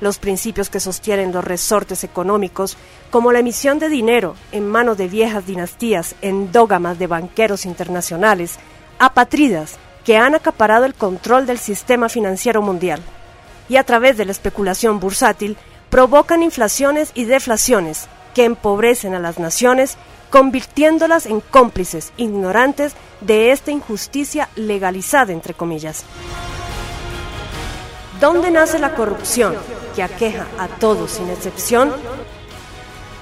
[0.00, 2.76] Los principios que sostienen los resortes económicos,
[3.10, 8.58] como la emisión de dinero en manos de viejas dinastías endógamas de banqueros internacionales,
[8.98, 13.00] apatridas que han acaparado el control del sistema financiero mundial
[13.68, 15.56] y a través de la especulación bursátil
[15.90, 19.96] provocan inflaciones y deflaciones que empobrecen a las naciones,
[20.30, 26.04] convirtiéndolas en cómplices ignorantes de esta injusticia legalizada, entre comillas.
[28.20, 29.56] ¿Dónde nace la corrupción
[30.00, 31.92] que aqueja a todos sin excepción?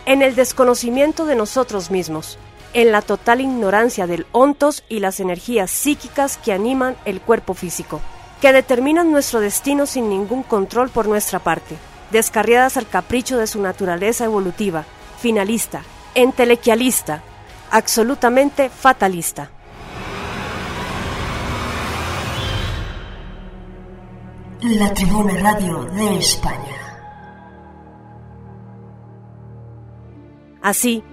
[0.07, 2.39] En el desconocimiento de nosotros mismos,
[2.73, 8.01] en la total ignorancia del ontos y las energías psíquicas que animan el cuerpo físico
[8.41, 11.77] que determinan nuestro destino sin ningún control por nuestra parte,
[12.13, 14.85] descarriadas al capricho de su naturaleza evolutiva,
[15.21, 15.83] finalista,
[16.15, 17.25] entelequialista,
[17.73, 19.51] absolutamente fatalista.
[24.61, 26.77] La Tribuna Radio de España.
[30.61, 31.05] Así,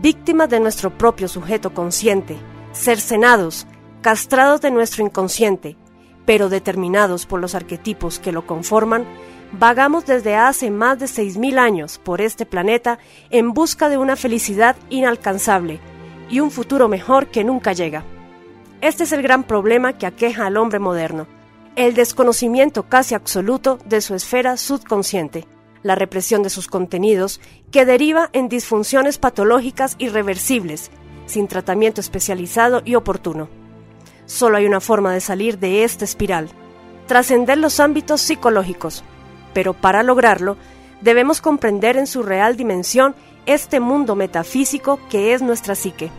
[0.00, 2.38] víctimas de nuestro propio sujeto consciente,
[2.72, 3.66] cercenados,
[4.00, 5.76] castrados de nuestro inconsciente,
[6.24, 9.04] pero determinados por los arquetipos que lo conforman,
[9.52, 12.98] vagamos desde hace más de 6.000 años por este planeta
[13.28, 15.78] en busca de una felicidad inalcanzable
[16.30, 18.02] y un futuro mejor que nunca llega.
[18.80, 21.26] Este es el gran problema que aqueja al hombre moderno,
[21.76, 25.46] el desconocimiento casi absoluto de su esfera subconsciente,
[25.82, 30.90] la represión de sus contenidos, que deriva en disfunciones patológicas irreversibles,
[31.26, 33.48] sin tratamiento especializado y oportuno.
[34.26, 36.48] Solo hay una forma de salir de esta espiral,
[37.06, 39.04] trascender los ámbitos psicológicos,
[39.52, 40.56] pero para lograrlo
[41.00, 43.14] debemos comprender en su real dimensión
[43.46, 46.10] este mundo metafísico que es nuestra psique.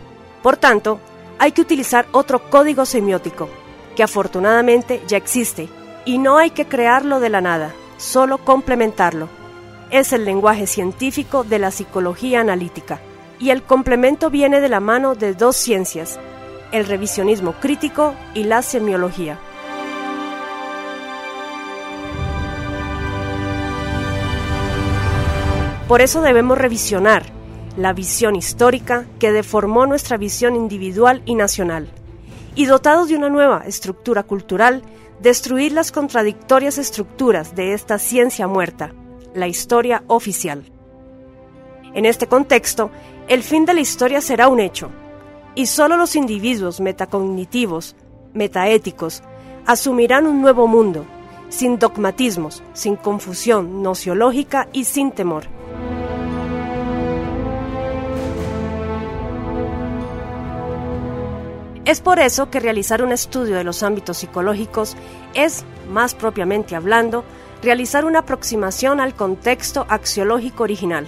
[0.42, 1.00] Por tanto,
[1.38, 3.48] hay que utilizar otro código semiótico,
[3.96, 5.68] que afortunadamente ya existe,
[6.04, 9.28] y no hay que crearlo de la nada, solo complementarlo.
[9.90, 13.00] Es el lenguaje científico de la psicología analítica,
[13.40, 16.20] y el complemento viene de la mano de dos ciencias,
[16.70, 19.38] el revisionismo crítico y la semiología.
[25.88, 27.24] Por eso debemos revisionar
[27.76, 31.88] la visión histórica que deformó nuestra visión individual y nacional,
[32.56, 34.82] y dotados de una nueva estructura cultural,
[35.20, 38.92] destruir las contradictorias estructuras de esta ciencia muerta,
[39.34, 40.64] la historia oficial.
[41.94, 42.90] En este contexto,
[43.28, 44.90] el fin de la historia será un hecho,
[45.54, 47.94] y solo los individuos metacognitivos,
[48.34, 49.22] metaéticos,
[49.66, 51.06] asumirán un nuevo mundo,
[51.48, 55.44] sin dogmatismos, sin confusión nociológica y sin temor.
[61.86, 64.96] Es por eso que realizar un estudio de los ámbitos psicológicos
[65.34, 67.22] es, más propiamente hablando,
[67.62, 71.06] realizar una aproximación al contexto axiológico original.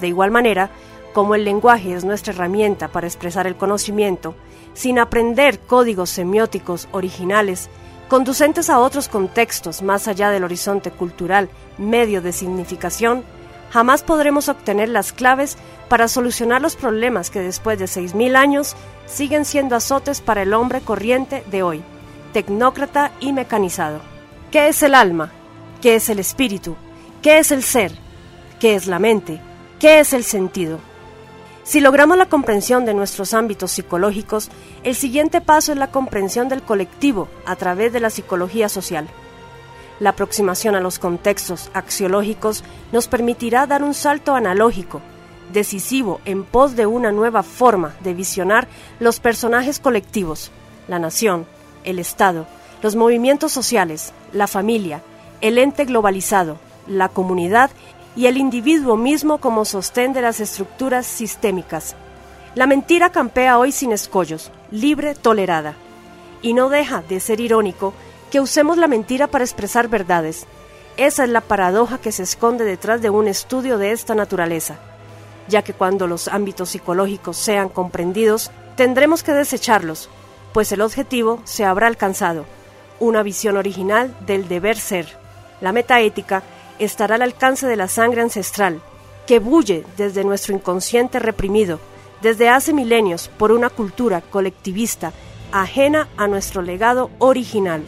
[0.00, 0.70] De igual manera,
[1.14, 4.34] como el lenguaje es nuestra herramienta para expresar el conocimiento,
[4.74, 7.70] sin aprender códigos semióticos originales,
[8.08, 11.48] conducentes a otros contextos más allá del horizonte cultural
[11.78, 13.22] medio de significación,
[13.70, 15.56] jamás podremos obtener las claves
[15.88, 20.80] para solucionar los problemas que después de 6.000 años siguen siendo azotes para el hombre
[20.80, 21.82] corriente de hoy,
[22.32, 24.00] tecnócrata y mecanizado.
[24.50, 25.32] ¿Qué es el alma?
[25.80, 26.76] ¿Qué es el espíritu?
[27.22, 27.92] ¿Qué es el ser?
[28.60, 29.40] ¿Qué es la mente?
[29.78, 30.80] ¿Qué es el sentido?
[31.62, 34.50] Si logramos la comprensión de nuestros ámbitos psicológicos,
[34.84, 39.06] el siguiente paso es la comprensión del colectivo a través de la psicología social.
[40.00, 45.00] La aproximación a los contextos axiológicos nos permitirá dar un salto analógico,
[45.52, 48.68] decisivo en pos de una nueva forma de visionar
[49.00, 50.52] los personajes colectivos,
[50.86, 51.46] la nación,
[51.84, 52.46] el Estado,
[52.82, 55.02] los movimientos sociales, la familia,
[55.40, 57.70] el ente globalizado, la comunidad
[58.16, 61.94] y el individuo mismo como sostén de las estructuras sistémicas.
[62.54, 65.74] La mentira campea hoy sin escollos, libre, tolerada.
[66.40, 67.94] Y no deja de ser irónico
[68.30, 70.46] que usemos la mentira para expresar verdades.
[70.96, 74.78] Esa es la paradoja que se esconde detrás de un estudio de esta naturaleza,
[75.48, 80.10] ya que cuando los ámbitos psicológicos sean comprendidos, tendremos que desecharlos,
[80.52, 82.44] pues el objetivo se habrá alcanzado,
[83.00, 85.06] una visión original del deber ser.
[85.60, 86.42] La metaética
[86.78, 88.80] estará al alcance de la sangre ancestral,
[89.26, 91.78] que bulle desde nuestro inconsciente reprimido,
[92.22, 95.12] desde hace milenios por una cultura colectivista
[95.52, 97.84] ajena a nuestro legado original.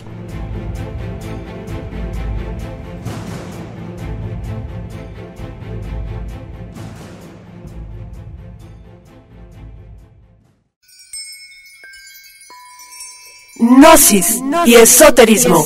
[13.61, 15.62] Gnosis y esoterismo.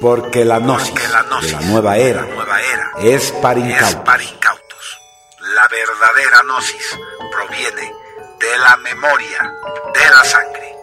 [0.00, 2.24] Porque la gnosis, de la nueva era,
[3.00, 5.00] es para incautos.
[5.54, 6.98] La verdadera gnosis
[7.32, 7.92] proviene
[8.38, 9.52] de la memoria
[9.92, 10.76] de la sangre.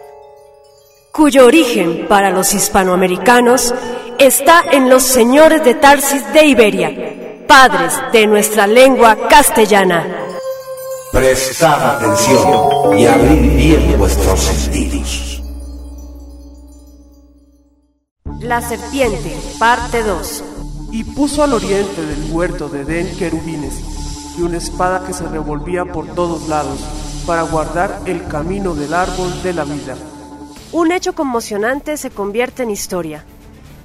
[1.10, 3.74] Cuyo origen para los hispanoamericanos
[4.18, 10.19] está en los señores de Tarsis de Iberia, padres de nuestra lengua castellana.
[11.12, 15.42] Prestad atención y abrid bien vuestros sentidos.
[18.38, 20.44] La serpiente, parte 2.
[20.92, 23.80] Y puso al oriente del huerto de Edén querubines
[24.38, 26.78] y una espada que se revolvía por todos lados
[27.26, 29.96] para guardar el camino del árbol de la vida.
[30.70, 33.24] Un hecho conmocionante se convierte en historia,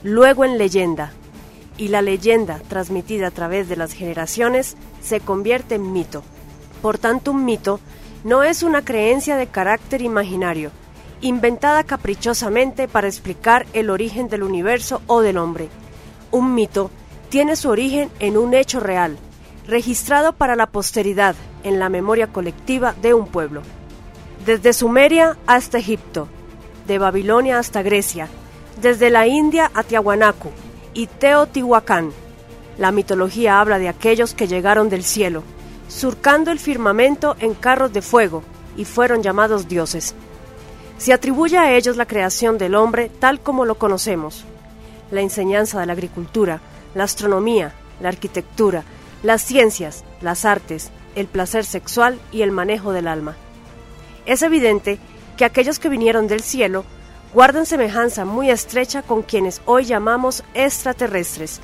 [0.04, 1.12] luego en leyenda,
[1.78, 6.24] y la leyenda, transmitida a través de las generaciones, se convierte en mito.
[6.86, 7.80] Por tanto, un mito
[8.24, 10.70] no es una creencia de carácter imaginario,
[11.20, 15.70] inventada caprichosamente para explicar el origen del universo o del hombre.
[16.30, 16.92] Un mito
[17.30, 19.18] tiene su origen en un hecho real,
[19.66, 23.64] registrado para la posteridad en la memoria colectiva de un pueblo.
[24.46, 26.28] Desde Sumeria hasta Egipto,
[26.86, 28.28] de Babilonia hasta Grecia,
[28.80, 30.52] desde la India a Tiahuanaco
[30.94, 32.12] y Teotihuacán.
[32.78, 35.42] La mitología habla de aquellos que llegaron del cielo,
[35.96, 38.44] surcando el firmamento en carros de fuego,
[38.76, 40.14] y fueron llamados dioses.
[40.98, 44.44] Se atribuye a ellos la creación del hombre tal como lo conocemos,
[45.10, 46.60] la enseñanza de la agricultura,
[46.96, 48.84] la astronomía, la arquitectura,
[49.24, 53.38] las ciencias, las artes, el placer sexual y el manejo del alma.
[54.26, 55.00] Es evidente
[55.38, 56.84] que aquellos que vinieron del cielo
[57.34, 61.62] guardan semejanza muy estrecha con quienes hoy llamamos extraterrestres,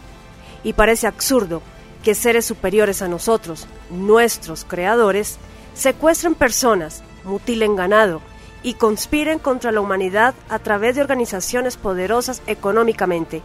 [0.64, 1.62] y parece absurdo
[2.04, 5.38] que seres superiores a nosotros, nuestros creadores,
[5.74, 8.22] secuestren personas, mutilen ganado
[8.64, 13.42] y conspiren contra la humanidad a través de organizaciones poderosas económicamente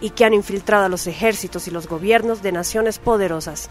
[0.00, 3.70] y que han infiltrado a los ejércitos y los gobiernos de naciones poderosas.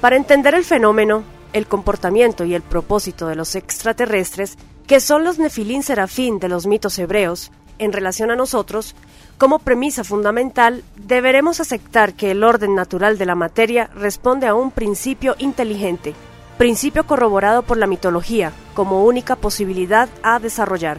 [0.00, 4.56] Para entender el fenómeno, el comportamiento y el propósito de los extraterrestres,
[4.86, 8.94] que son los nefilín serafín de los mitos hebreos, en relación a nosotros,
[9.42, 14.70] como premisa fundamental, deberemos aceptar que el orden natural de la materia responde a un
[14.70, 16.14] principio inteligente,
[16.58, 20.98] principio corroborado por la mitología como única posibilidad a desarrollar.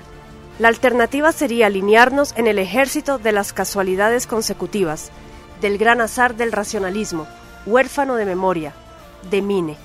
[0.59, 5.09] La alternativa sería alinearnos en el ejército de las casualidades consecutivas,
[5.61, 7.27] del gran azar del racionalismo,
[7.65, 8.73] huérfano de memoria,
[9.31, 9.77] de Mine.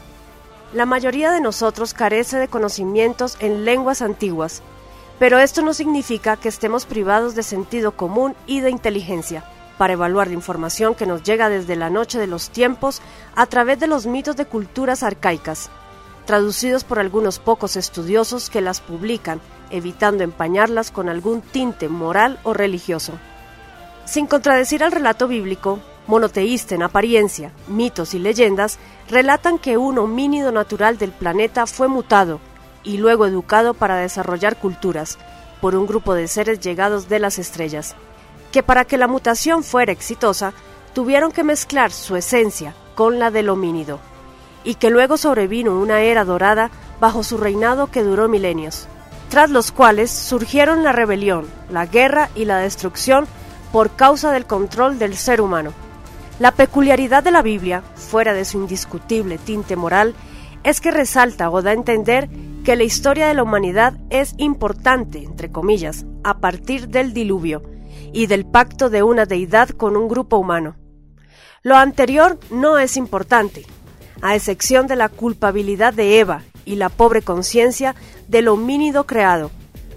[0.72, 4.62] La mayoría de nosotros carece de conocimientos en lenguas antiguas,
[5.18, 9.44] pero esto no significa que estemos privados de sentido común y de inteligencia
[9.76, 13.00] para evaluar la información que nos llega desde la noche de los tiempos
[13.36, 15.70] a través de los mitos de culturas arcaicas,
[16.26, 19.40] traducidos por algunos pocos estudiosos que las publican,
[19.70, 23.12] evitando empañarlas con algún tinte moral o religioso.
[24.04, 30.50] Sin contradecir al relato bíblico, monoteísta en apariencia, mitos y leyendas relatan que un homínido
[30.50, 32.40] natural del planeta fue mutado
[32.88, 35.18] y luego educado para desarrollar culturas
[35.60, 37.94] por un grupo de seres llegados de las estrellas,
[38.50, 40.54] que para que la mutación fuera exitosa
[40.94, 44.00] tuvieron que mezclar su esencia con la del homínido,
[44.64, 48.88] y que luego sobrevino una era dorada bajo su reinado que duró milenios,
[49.28, 53.26] tras los cuales surgieron la rebelión, la guerra y la destrucción
[53.70, 55.74] por causa del control del ser humano.
[56.38, 60.14] La peculiaridad de la Biblia, fuera de su indiscutible tinte moral,
[60.64, 62.30] es que resalta o da a entender
[62.64, 67.62] que la historia de la humanidad es importante, entre comillas, a partir del diluvio
[68.12, 70.76] y del pacto de una deidad con un grupo humano.
[71.62, 73.64] Lo anterior no es importante,
[74.22, 77.94] a excepción de la culpabilidad de Eva y la pobre conciencia
[78.28, 79.50] del homínido creado,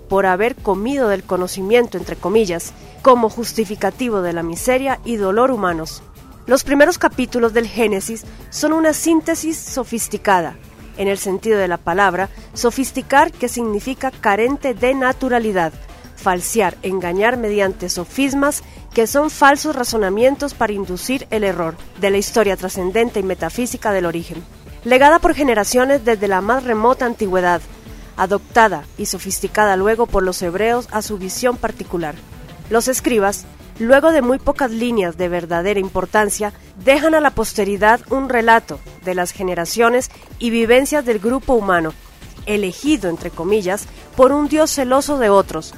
[0.10, 6.04] por haber comido del conocimiento, entre comillas, como justificativo de la miseria y dolor humanos.
[6.48, 10.58] Los primeros capítulos del Génesis son una síntesis sofisticada,
[10.98, 15.74] en el sentido de la palabra, sofisticar que significa carente de naturalidad,
[16.16, 18.64] falsear, engañar mediante sofismas
[18.94, 24.06] que son falsos razonamientos para inducir el error de la historia trascendente y metafísica del
[24.06, 24.44] origen,
[24.84, 27.62] legada por generaciones desde la más remota antigüedad,
[28.18, 32.16] adoptada y sofisticada luego por los hebreos a su visión particular.
[32.70, 33.46] Los escribas,
[33.80, 36.54] luego de muy pocas líneas de verdadera importancia,
[36.84, 40.10] dejan a la posteridad un relato de las generaciones
[40.40, 41.94] y vivencias del grupo humano,
[42.46, 45.74] elegido, entre comillas, por un Dios celoso de otros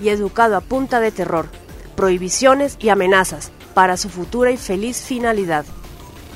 [0.00, 1.48] y educado a punta de terror,
[1.96, 5.64] prohibiciones y amenazas para su futura y feliz finalidad.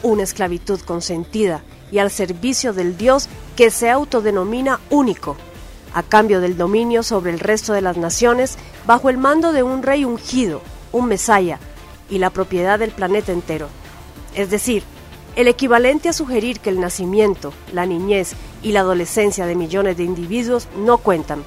[0.02, 5.36] Una esclavitud consentida y al servicio del Dios que se autodenomina único,
[5.94, 8.56] a cambio del dominio sobre el resto de las naciones
[8.86, 10.60] bajo el mando de un rey ungido,
[10.92, 11.58] un mesaya,
[12.10, 13.68] y la propiedad del planeta entero.
[14.34, 14.82] Es decir,
[15.36, 18.32] el equivalente a sugerir que el nacimiento, la niñez
[18.62, 21.44] y la adolescencia de millones de individuos no cuentan,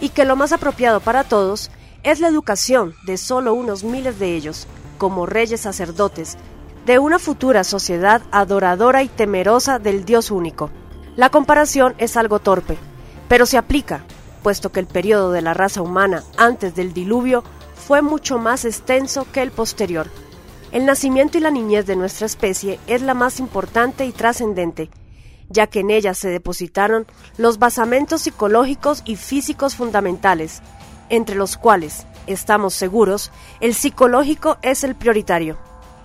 [0.00, 1.70] y que lo más apropiado para todos
[2.02, 4.66] es la educación de solo unos miles de ellos,
[4.98, 6.38] como reyes sacerdotes,
[6.86, 10.70] de una futura sociedad adoradora y temerosa del Dios único.
[11.16, 12.78] La comparación es algo torpe,
[13.28, 14.02] pero se aplica,
[14.42, 17.44] puesto que el periodo de la raza humana antes del diluvio
[17.90, 20.06] fue mucho más extenso que el posterior.
[20.70, 24.90] El nacimiento y la niñez de nuestra especie es la más importante y trascendente,
[25.48, 27.04] ya que en ella se depositaron
[27.36, 30.62] los basamentos psicológicos y físicos fundamentales,
[31.08, 35.58] entre los cuales, estamos seguros, el psicológico es el prioritario.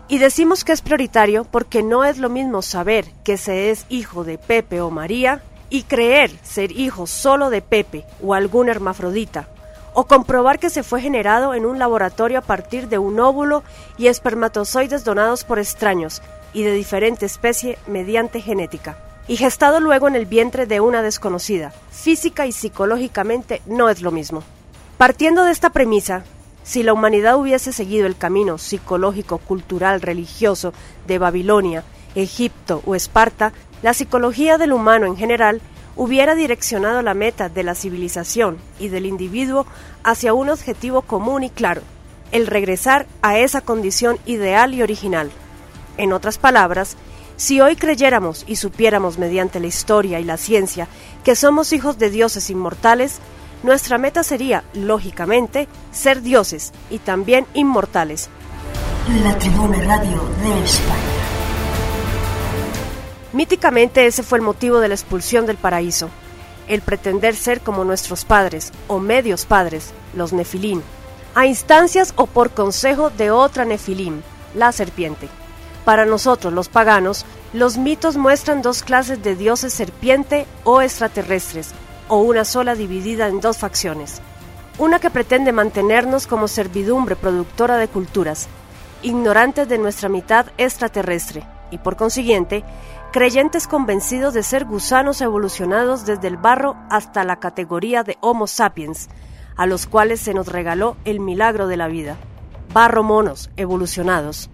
[0.08, 4.24] Y decimos que es prioritario porque no es lo mismo saber que se es hijo
[4.24, 9.50] de Pepe o María y creer ser hijo solo de Pepe o algún hermafrodita,
[9.96, 13.64] o comprobar que se fue generado en un laboratorio a partir de un óvulo
[13.98, 16.22] y espermatozoides donados por extraños
[16.54, 21.74] y de diferente especie mediante genética y gestado luego en el vientre de una desconocida.
[21.90, 24.44] Física y psicológicamente no es lo mismo.
[24.98, 26.24] Partiendo de esta premisa,
[26.64, 30.74] Si la humanidad hubiese seguido el camino psicológico, cultural, religioso
[31.06, 31.84] de Babilonia,
[32.16, 35.62] Egipto o Esparta, la psicología del humano en general
[35.96, 39.66] hubiera direccionado la meta de la civilización y del individuo
[40.04, 41.82] hacia un objetivo común y claro,
[42.32, 45.32] el regresar a esa condición ideal y original.
[45.98, 46.98] En otras palabras,
[47.38, 50.88] si hoy creyéramos y supiéramos mediante la historia y la ciencia
[51.24, 53.20] que somos hijos de dioses inmortales,
[53.64, 58.30] nuestra meta sería, lógicamente, ser dioses y también inmortales.
[59.24, 61.35] La Tribuna Radio de España.
[63.36, 66.10] Míticamente ese fue el motivo de la expulsión del paraíso,
[66.70, 70.82] el pretender ser como nuestros padres o medios padres, los nefilim,
[71.36, 74.22] a instancias o por consejo de otra nefilim,
[74.54, 75.28] la serpiente.
[75.84, 81.72] Para nosotros los paganos, los mitos muestran dos clases de dioses serpiente o extraterrestres,
[82.08, 84.22] o una sola dividida en dos facciones.
[84.78, 88.48] Una que pretende mantenernos como servidumbre productora de culturas,
[89.02, 92.64] ignorantes de nuestra mitad extraterrestre, y por consiguiente,
[93.16, 99.08] creyentes convencidos de ser gusanos evolucionados desde el barro hasta la categoría de Homo sapiens,
[99.56, 102.18] a los cuales se nos regaló el milagro de la vida.
[102.74, 104.50] Barro monos evolucionados.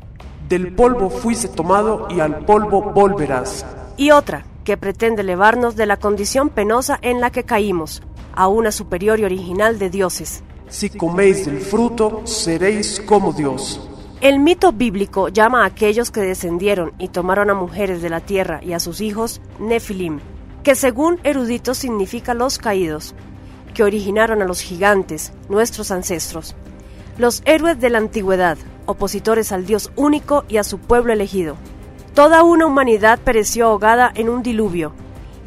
[0.48, 3.66] Del polvo fuiste tomado y al polvo volverás.
[3.98, 8.04] Y otra, que pretende elevarnos de la condición penosa en la que caímos,
[8.36, 10.44] a una superior y original de dioses.
[10.68, 13.91] Si coméis del fruto, seréis como Dios.
[14.22, 18.60] El mito bíblico llama a aquellos que descendieron y tomaron a mujeres de la tierra
[18.64, 20.20] y a sus hijos Nefilim,
[20.62, 23.16] que según eruditos significa los caídos,
[23.74, 26.56] que originaron a los gigantes, nuestros ancestros,
[27.18, 31.56] los héroes de la antigüedad, opositores al Dios único y a su pueblo elegido.
[32.14, 34.94] Toda una humanidad pereció ahogada en un diluvio,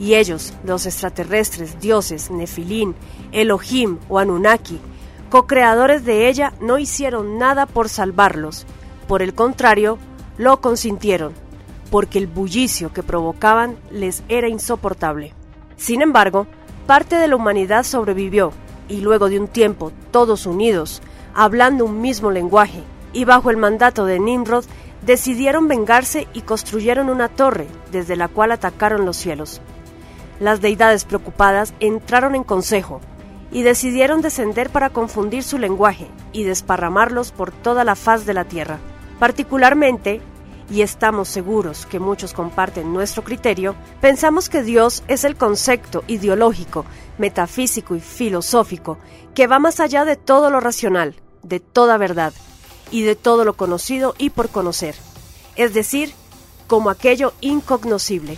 [0.01, 2.97] y ellos, los extraterrestres, dioses, Nefilín,
[3.31, 4.81] Elohim o Anunnaki,
[5.35, 8.66] co-creadores de ella, no hicieron nada por salvarlos.
[9.09, 9.99] Por el contrario,
[10.39, 11.32] lo consintieron,
[11.91, 15.35] porque el bullicio que provocaban les era insoportable.
[15.76, 16.47] Sin embargo,
[16.87, 18.53] parte de la humanidad sobrevivió,
[18.89, 21.03] y luego de un tiempo, todos unidos,
[21.35, 24.64] hablando un mismo lenguaje, y bajo el mandato de Nimrod,
[25.03, 29.61] decidieron vengarse y construyeron una torre desde la cual atacaron los cielos.
[30.39, 33.01] Las deidades preocupadas entraron en consejo
[33.55, 38.45] y decidieron descender para confundir su lenguaje y desparramarlos por toda la faz de la
[38.45, 38.81] tierra.
[39.19, 40.21] Particularmente,
[40.69, 46.85] y estamos seguros que muchos comparten nuestro criterio, pensamos que Dios es el concepto ideológico,
[47.17, 48.99] metafísico y filosófico
[49.35, 52.35] que va más allá de todo lo racional, de toda verdad,
[52.91, 54.97] y de todo lo conocido y por conocer,
[55.55, 56.13] es decir,
[56.67, 58.37] como aquello incognoscible.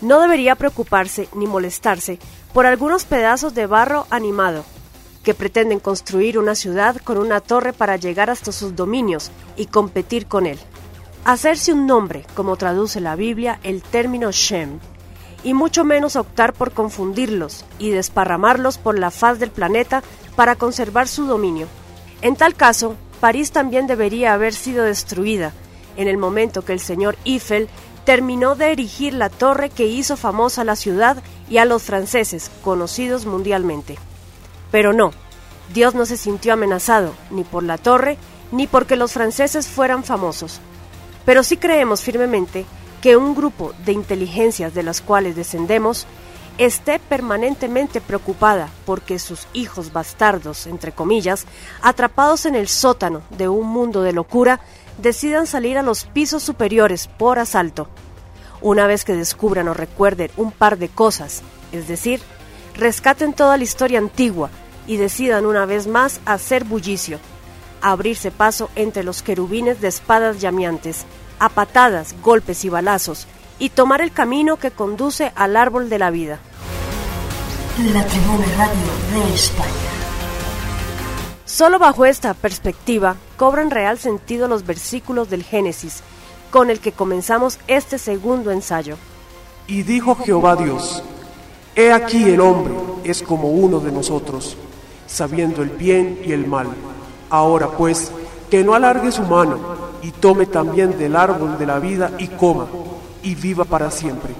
[0.00, 2.18] No debería preocuparse ni molestarse
[2.52, 4.64] por algunos pedazos de barro animado,
[5.22, 10.26] que pretenden construir una ciudad con una torre para llegar hasta sus dominios y competir
[10.26, 10.58] con él.
[11.24, 14.78] Hacerse un nombre, como traduce la Biblia el término Shem,
[15.44, 20.02] y mucho menos optar por confundirlos y desparramarlos por la faz del planeta
[20.36, 21.66] para conservar su dominio.
[22.22, 25.52] En tal caso, París también debería haber sido destruida
[25.96, 27.68] en el momento que el señor Eiffel
[28.04, 33.26] terminó de erigir la torre que hizo famosa la ciudad y a los franceses, conocidos
[33.26, 33.98] mundialmente.
[34.70, 35.12] Pero no,
[35.72, 38.18] Dios no se sintió amenazado ni por la torre
[38.52, 40.60] ni porque los franceses fueran famosos.
[41.24, 42.64] Pero sí creemos firmemente
[43.00, 46.06] que un grupo de inteligencias de las cuales descendemos
[46.58, 51.46] esté permanentemente preocupada porque sus hijos bastardos, entre comillas,
[51.80, 54.60] atrapados en el sótano de un mundo de locura,
[55.02, 57.88] decidan salir a los pisos superiores por asalto.
[58.60, 61.42] Una vez que descubran o recuerden un par de cosas,
[61.72, 62.20] es decir,
[62.74, 64.50] rescaten toda la historia antigua
[64.86, 67.18] y decidan una vez más hacer bullicio,
[67.80, 71.04] abrirse paso entre los querubines de espadas llameantes,
[71.38, 73.26] a patadas, golpes y balazos,
[73.58, 76.38] y tomar el camino que conduce al árbol de la vida.
[77.92, 79.99] La Tribuna Radio de España.
[81.52, 86.00] Solo bajo esta perspectiva cobran real sentido los versículos del Génesis,
[86.52, 88.96] con el que comenzamos este segundo ensayo.
[89.66, 91.02] Y dijo Jehová Dios,
[91.74, 94.56] He aquí el hombre es como uno de nosotros,
[95.08, 96.68] sabiendo el bien y el mal.
[97.28, 98.12] Ahora pues,
[98.48, 99.58] que no alargue su mano
[100.02, 102.68] y tome también del árbol de la vida y coma,
[103.24, 104.34] y viva para siempre.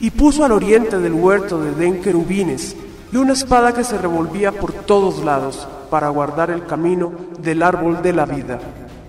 [0.00, 2.76] Y puso al oriente del huerto de Edén querubines
[3.12, 8.02] y una espada que se revolvía por todos lados para guardar el camino del árbol
[8.02, 8.58] de la vida.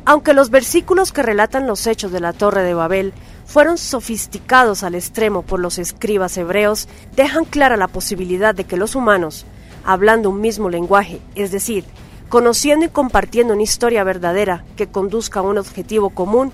[0.04, 3.14] Aunque los versículos que relatan los hechos de la Torre de Babel
[3.46, 8.96] fueron sofisticados al extremo por los escribas hebreos, dejan clara la posibilidad de que los
[8.96, 9.46] humanos,
[9.86, 11.86] hablando un mismo lenguaje, es decir,
[12.30, 16.52] conociendo y compartiendo una historia verdadera que conduzca a un objetivo común,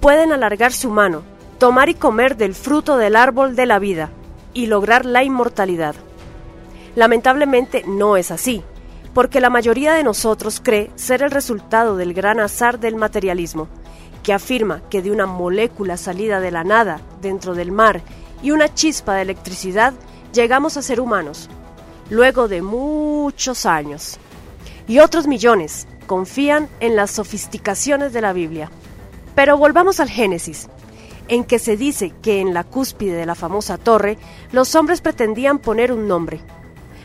[0.00, 1.22] pueden alargar su mano,
[1.58, 4.10] tomar y comer del fruto del árbol de la vida
[4.52, 5.94] y lograr la inmortalidad.
[6.94, 8.62] Lamentablemente no es así,
[9.14, 13.68] porque la mayoría de nosotros cree ser el resultado del gran azar del materialismo,
[14.22, 18.02] que afirma que de una molécula salida de la nada dentro del mar
[18.42, 19.92] y una chispa de electricidad
[20.32, 21.48] llegamos a ser humanos,
[22.10, 24.18] luego de muchos años.
[24.88, 28.70] Y otros millones confían en las sofisticaciones de la Biblia.
[29.34, 30.68] Pero volvamos al Génesis,
[31.28, 34.18] en que se dice que en la cúspide de la famosa torre
[34.50, 36.40] los hombres pretendían poner un nombre.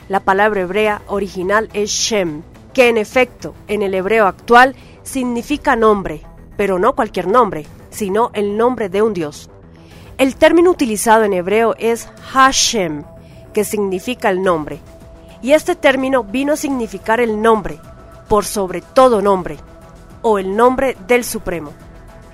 [0.09, 2.43] La palabra hebrea original es Shem,
[2.73, 6.21] que en efecto en el hebreo actual significa nombre,
[6.55, 9.49] pero no cualquier nombre, sino el nombre de un dios.
[10.17, 13.03] El término utilizado en hebreo es Hashem,
[13.53, 14.79] que significa el nombre,
[15.41, 17.77] y este término vino a significar el nombre,
[18.29, 19.57] por sobre todo nombre,
[20.21, 21.73] o el nombre del Supremo.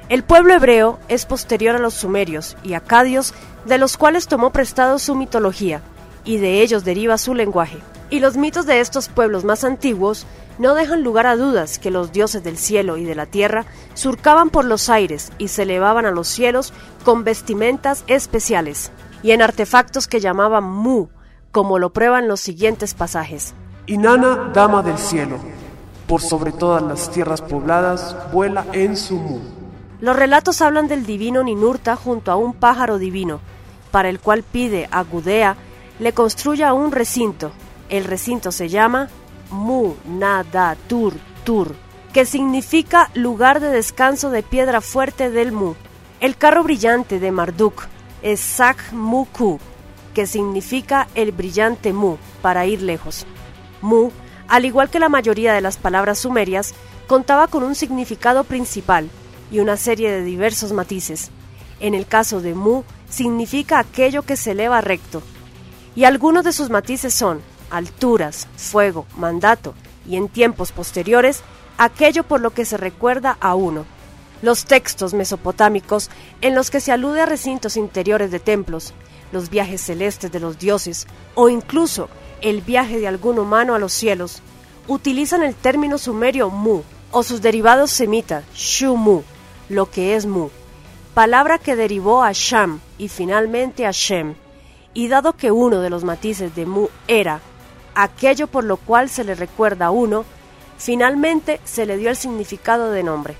[0.09, 3.33] El pueblo hebreo es posterior a los sumerios y acadios,
[3.65, 5.81] de los cuales tomó prestado su mitología,
[6.23, 7.79] y de ellos deriva su lenguaje.
[8.09, 10.25] Y los mitos de estos pueblos más antiguos
[10.59, 13.65] no dejan lugar a dudas que los dioses del cielo y de la tierra
[13.95, 18.91] surcaban por los aires y se elevaban a los cielos con vestimentas especiales
[19.23, 21.07] y en artefactos que llamaban Mu,
[21.51, 23.53] como lo prueban los siguientes pasajes.
[23.87, 25.37] Inanna, dama del cielo,
[26.07, 29.39] por sobre todas las tierras pobladas, vuela en su Mu.
[30.01, 33.39] Los relatos hablan del divino Ninurta junto a un pájaro divino,
[33.91, 35.55] para el cual pide a Gudea
[36.13, 37.51] construya un recinto.
[37.89, 39.09] El recinto se llama
[39.51, 41.13] Mu Nada Tur
[41.43, 41.75] Tur,
[42.13, 45.73] que significa lugar de descanso de piedra fuerte del Mu.
[46.19, 47.87] El carro brillante de Marduk
[48.21, 49.59] es Sak Muku,
[50.13, 53.25] que significa el brillante Mu, para ir lejos.
[53.81, 54.11] Mu,
[54.47, 56.73] al igual que la mayoría de las palabras sumerias,
[57.07, 59.09] contaba con un significado principal
[59.51, 61.31] y una serie de diversos matices.
[61.79, 65.21] En el caso de Mu, significa aquello que se eleva recto,
[65.95, 69.73] y algunos de sus matices son alturas, fuego, mandato
[70.07, 71.43] y en tiempos posteriores
[71.77, 73.85] aquello por lo que se recuerda a uno.
[74.41, 76.09] Los textos mesopotámicos
[76.41, 78.93] en los que se alude a recintos interiores de templos,
[79.31, 82.09] los viajes celestes de los dioses o incluso
[82.41, 84.41] el viaje de algún humano a los cielos,
[84.87, 86.81] utilizan el término sumerio mu
[87.11, 89.21] o sus derivados semitas shu-mu,
[89.69, 90.49] lo que es mu,
[91.13, 94.35] palabra que derivó a Sham y finalmente a Shem.
[94.93, 97.41] Y dado que uno de los matices de mu era
[97.95, 100.25] aquello por lo cual se le recuerda a uno,
[100.77, 103.35] finalmente se le dio el significado de nombre.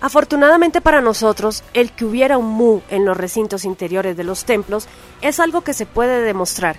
[0.00, 4.86] Afortunadamente para nosotros, el que hubiera un mu en los recintos interiores de los templos
[5.22, 6.76] es algo que se puede demostrar.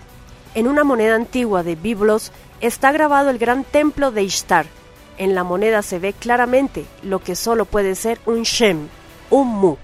[0.55, 4.67] En una moneda antigua de Biblos está grabado el gran templo de Ishtar.
[5.17, 8.87] En la moneda se ve claramente lo que solo puede ser un Shem,
[9.29, 9.75] un mu.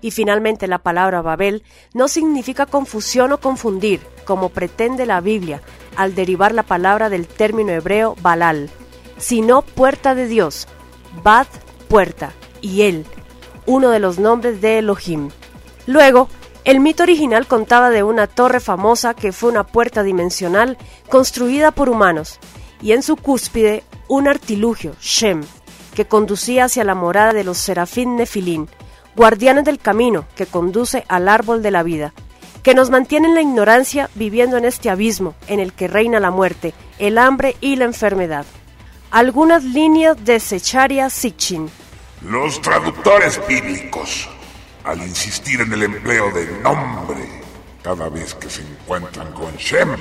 [0.00, 1.62] Y finalmente la palabra Babel
[1.94, 5.62] no significa confusión o confundir, como pretende la Biblia,
[5.96, 8.70] al derivar la palabra del término hebreo Balal,
[9.18, 10.68] sino puerta de Dios,
[11.22, 11.46] Bad,
[11.88, 13.06] puerta, y él,
[13.64, 15.30] uno de los nombres de Elohim.
[15.86, 16.28] Luego,
[16.64, 20.76] el mito original contaba de una torre famosa que fue una puerta dimensional
[21.08, 22.38] construida por humanos,
[22.82, 25.42] y en su cúspide un artilugio, Shem,
[25.94, 28.68] que conducía hacia la morada de los serafín nefilín,
[29.16, 32.12] guardianes del camino que conduce al árbol de la vida
[32.66, 36.32] que nos mantiene en la ignorancia viviendo en este abismo en el que reina la
[36.32, 38.44] muerte, el hambre y la enfermedad.
[39.12, 41.70] Algunas líneas de Secharia Sitchin.
[42.22, 44.28] Los traductores bíblicos,
[44.82, 47.40] al insistir en el empleo de nombre
[47.84, 49.94] cada vez que se encuentran con Shem,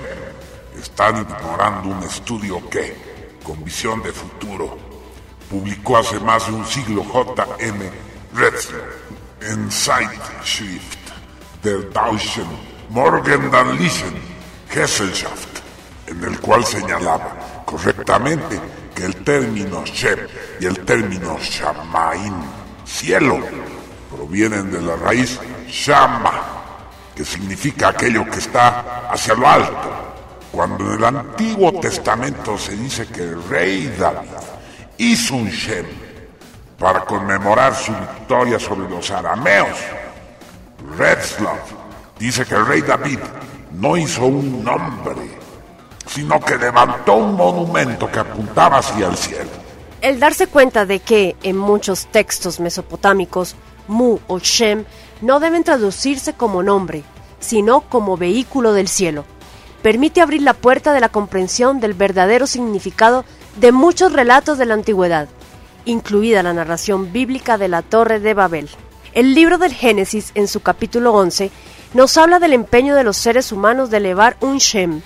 [0.76, 2.96] están ignorando un estudio que,
[3.44, 4.76] con visión de futuro,
[5.52, 7.92] publicó hace más de un siglo J.M.
[8.34, 9.05] Retzler
[9.46, 11.14] en Zeitschrift
[11.64, 12.48] der Deutschen
[12.90, 14.16] Morgendanlichen
[14.70, 15.62] Gesellschaft,
[16.08, 18.60] en el cual señalaba correctamente
[18.96, 20.20] que el término Shem
[20.60, 22.34] y el término Shamaim,
[22.86, 23.40] cielo,
[24.10, 26.32] provienen de la raíz Shama,
[27.16, 29.92] que significa aquello que está hacia lo alto.
[30.52, 34.30] Cuando en el Antiguo Testamento se dice que el rey David
[34.98, 36.05] hizo un Shem
[36.78, 39.78] para conmemorar su victoria sobre los arameos,
[40.98, 41.72] Retzlaff
[42.20, 43.20] dice que el rey David
[43.72, 45.16] no hizo un nombre,
[46.08, 49.50] sino que levantó un monumento que apuntaba hacia el cielo.
[50.02, 53.56] El darse cuenta de que en muchos textos mesopotámicos
[53.88, 54.86] Mu o Shem
[55.22, 57.04] no deben traducirse como nombre,
[57.40, 59.26] sino como vehículo del cielo,
[59.82, 63.26] permite abrir la puerta de la comprensión del verdadero significado
[63.58, 65.28] de muchos relatos de la antigüedad,
[65.86, 68.70] incluida la narración bíblica de la Torre de Babel.
[69.14, 71.52] El libro del Génesis, en su capítulo 11,
[71.94, 75.02] nos habla del empeño de los seres humanos de elevar un Shem.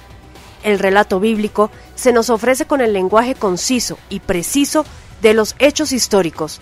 [0.63, 4.85] El relato bíblico se nos ofrece con el lenguaje conciso y preciso
[5.21, 6.61] de los hechos históricos,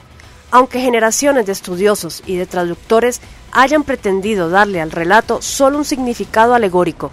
[0.51, 6.53] aunque generaciones de estudiosos y de traductores hayan pretendido darle al relato solo un significado
[6.53, 7.11] alegórico,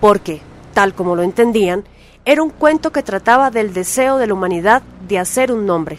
[0.00, 0.40] porque,
[0.74, 1.84] tal como lo entendían,
[2.24, 5.98] era un cuento que trataba del deseo de la humanidad de hacer un nombre.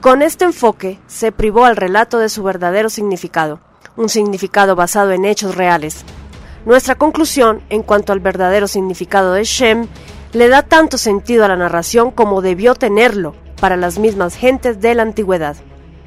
[0.00, 3.60] Con este enfoque se privó al relato de su verdadero significado,
[3.98, 6.06] un significado basado en hechos reales.
[6.64, 9.88] Nuestra conclusión en cuanto al verdadero significado de Shem
[10.32, 14.94] le da tanto sentido a la narración como debió tenerlo para las mismas gentes de
[14.94, 15.56] la antigüedad.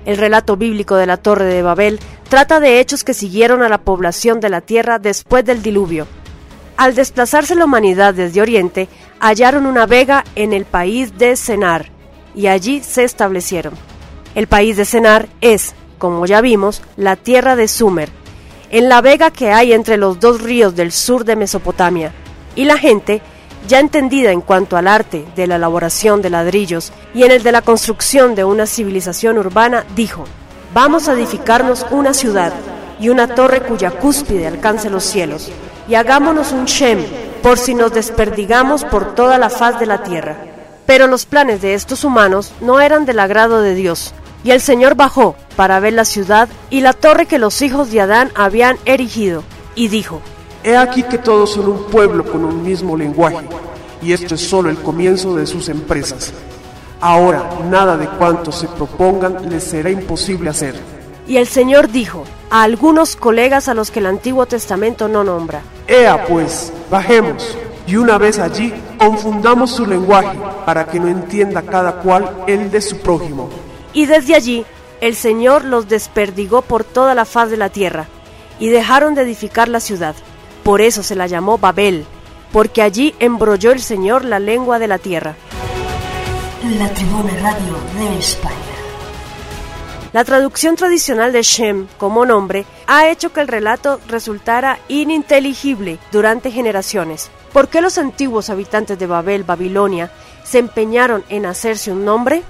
[0.06, 3.82] El relato bíblico de la Torre de Babel trata de hechos que siguieron a la
[3.82, 6.08] población de la tierra después del diluvio.
[6.78, 8.90] Al desplazarse la humanidad desde Oriente,
[9.20, 11.94] hallaron una vega en el país de Senar
[12.36, 13.74] y allí se establecieron.
[14.36, 18.10] El país de Senar es, como ya vimos, la tierra de Sumer,
[18.72, 22.12] en la vega que hay entre los dos ríos del sur de Mesopotamia,
[22.56, 23.22] y la gente
[23.68, 27.52] ya entendida en cuanto al arte de la elaboración de ladrillos y en el de
[27.52, 30.26] la construcción de una civilización urbana, dijo,
[30.74, 32.54] vamos a edificarnos una ciudad
[33.00, 35.52] y una torre cuya cúspide alcance los cielos,
[35.88, 37.06] y hagámonos un Shem,
[37.42, 40.53] por si nos desperdigamos por toda la faz de la tierra.
[40.86, 44.14] Pero los planes de estos humanos no eran del agrado de Dios,
[44.44, 48.02] y el Señor bajó para ver la ciudad y la torre que los hijos de
[48.02, 49.44] Adán habían erigido,
[49.76, 50.22] y dijo,
[50.64, 53.48] He aquí que todos son un pueblo con un mismo lenguaje,
[54.02, 56.34] y esto es solo el comienzo de sus empresas.
[57.00, 60.76] Ahora, nada de cuanto se propongan les será imposible hacer.
[61.28, 65.62] Y el Señor dijo a algunos colegas a los que el Antiguo Testamento no nombra,
[65.88, 72.00] Ea pues, bajemos, y una vez allí, confundamos su lenguaje, para que no entienda cada
[72.02, 73.50] cual el de su prójimo.
[73.94, 74.66] Y desde allí,
[75.02, 78.08] el Señor los desperdigó por toda la faz de la tierra,
[78.60, 80.16] y dejaron de edificar la ciudad.
[80.64, 82.06] Por eso se la llamó Babel,
[82.54, 85.36] porque allí embrolló el Señor la lengua de la tierra.
[86.80, 88.56] La Tribuna Radio de España.
[90.14, 96.52] La traducción tradicional de Shem como nombre ha hecho que el relato resultara ininteligible durante
[96.52, 97.32] generaciones.
[97.54, 100.12] ¿Por qué los antiguos habitantes de Babel, Babilonia,
[100.44, 102.42] se empeñaron en hacerse un nombre?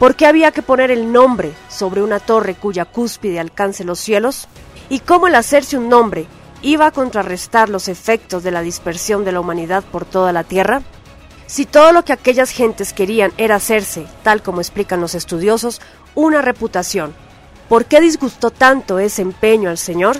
[0.00, 4.48] ¿Por qué había que poner el nombre sobre una torre cuya cúspide alcance los cielos?
[4.88, 6.26] ¿Y cómo el hacerse un nombre
[6.60, 10.82] iba a contrarrestar los efectos de la dispersión de la humanidad por toda la tierra?
[11.46, 15.80] Si todo lo que aquellas gentes querían era hacerse, tal como explican los estudiosos,
[16.16, 17.14] una reputación,
[17.68, 20.16] ¿por qué disgustó tanto ese empeño al Señor?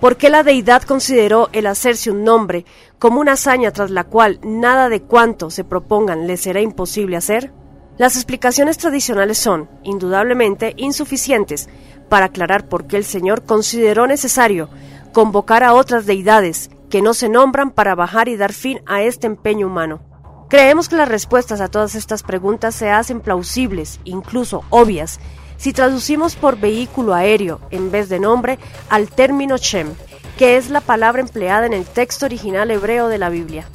[0.00, 2.66] ¿Por qué la deidad consideró el hacerse un nombre
[2.98, 7.52] como una hazaña tras la cual nada de cuanto se propongan le será imposible hacer?
[7.98, 11.68] Las explicaciones tradicionales son, indudablemente, insuficientes
[12.08, 14.68] para aclarar por qué el Señor consideró necesario
[15.12, 19.26] convocar a otras deidades que no se nombran para bajar y dar fin a este
[19.26, 20.00] empeño humano.
[20.48, 25.18] Creemos que las respuestas a todas estas preguntas se hacen plausibles, incluso obvias,
[25.56, 28.58] si traducimos por vehículo aéreo en vez de nombre
[28.90, 29.88] al término Shem,
[30.36, 33.66] que es la palabra empleada en el texto original hebreo de la Biblia.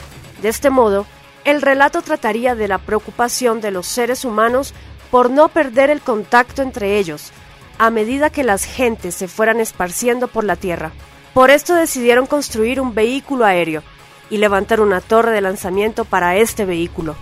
[0.41, 1.05] De este modo,
[1.43, 4.74] el relato trataría de la preocupación de los seres humanos
[5.09, 7.32] por no perder el contacto entre ellos,
[7.80, 10.91] a medida que las gentes se fueran esparciendo por la tierra.
[11.34, 13.82] Por esto decidieron construir un vehículo aéreo
[14.30, 17.16] y levantar una torre de lanzamiento para este vehículo,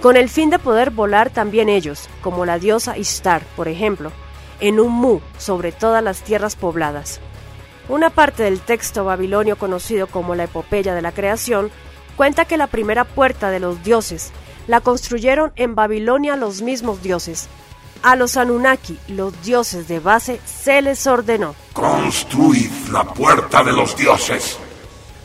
[0.00, 4.10] con el fin de poder volar también ellos, como la diosa Ishtar, por ejemplo,
[4.60, 7.20] en un mu sobre todas las tierras pobladas.
[7.88, 11.70] Una parte del texto babilonio conocido como la epopeya de la creación
[12.16, 14.32] cuenta que la primera puerta de los dioses
[14.66, 17.48] la construyeron en Babilonia los mismos dioses,
[18.02, 21.54] a los Anunnaki, los dioses de base, se les ordenó.
[21.72, 24.58] Construid la puerta de los dioses,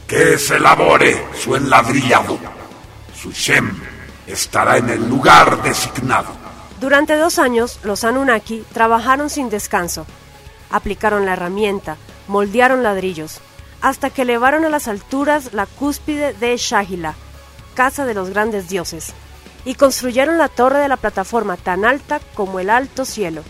[0.08, 2.38] que se elabore su enladrillado.
[3.16, 3.80] Su Shem
[4.28, 6.30] estará en el lugar designado.
[6.80, 10.06] Durante dos años, los Anunnaki trabajaron sin descanso.
[10.72, 11.98] Aplicaron la herramienta,
[12.32, 13.42] moldearon ladrillos,
[13.82, 17.16] hasta que elevaron a las alturas la cúspide de Shahila,
[17.74, 19.14] casa de los grandes dioses
[19.66, 23.44] y construyeron la torre de la plataforma tan alta como el alto cielo.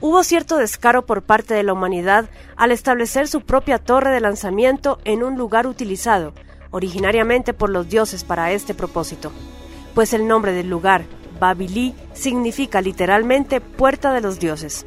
[0.00, 4.98] Hubo cierto descaro por parte de la humanidad al establecer su propia torre de lanzamiento
[5.04, 6.34] en un lugar utilizado
[6.72, 9.30] originariamente por los dioses para este propósito,
[9.94, 11.04] pues el nombre del lugar,
[11.38, 14.86] Babili, significa literalmente puerta de los dioses.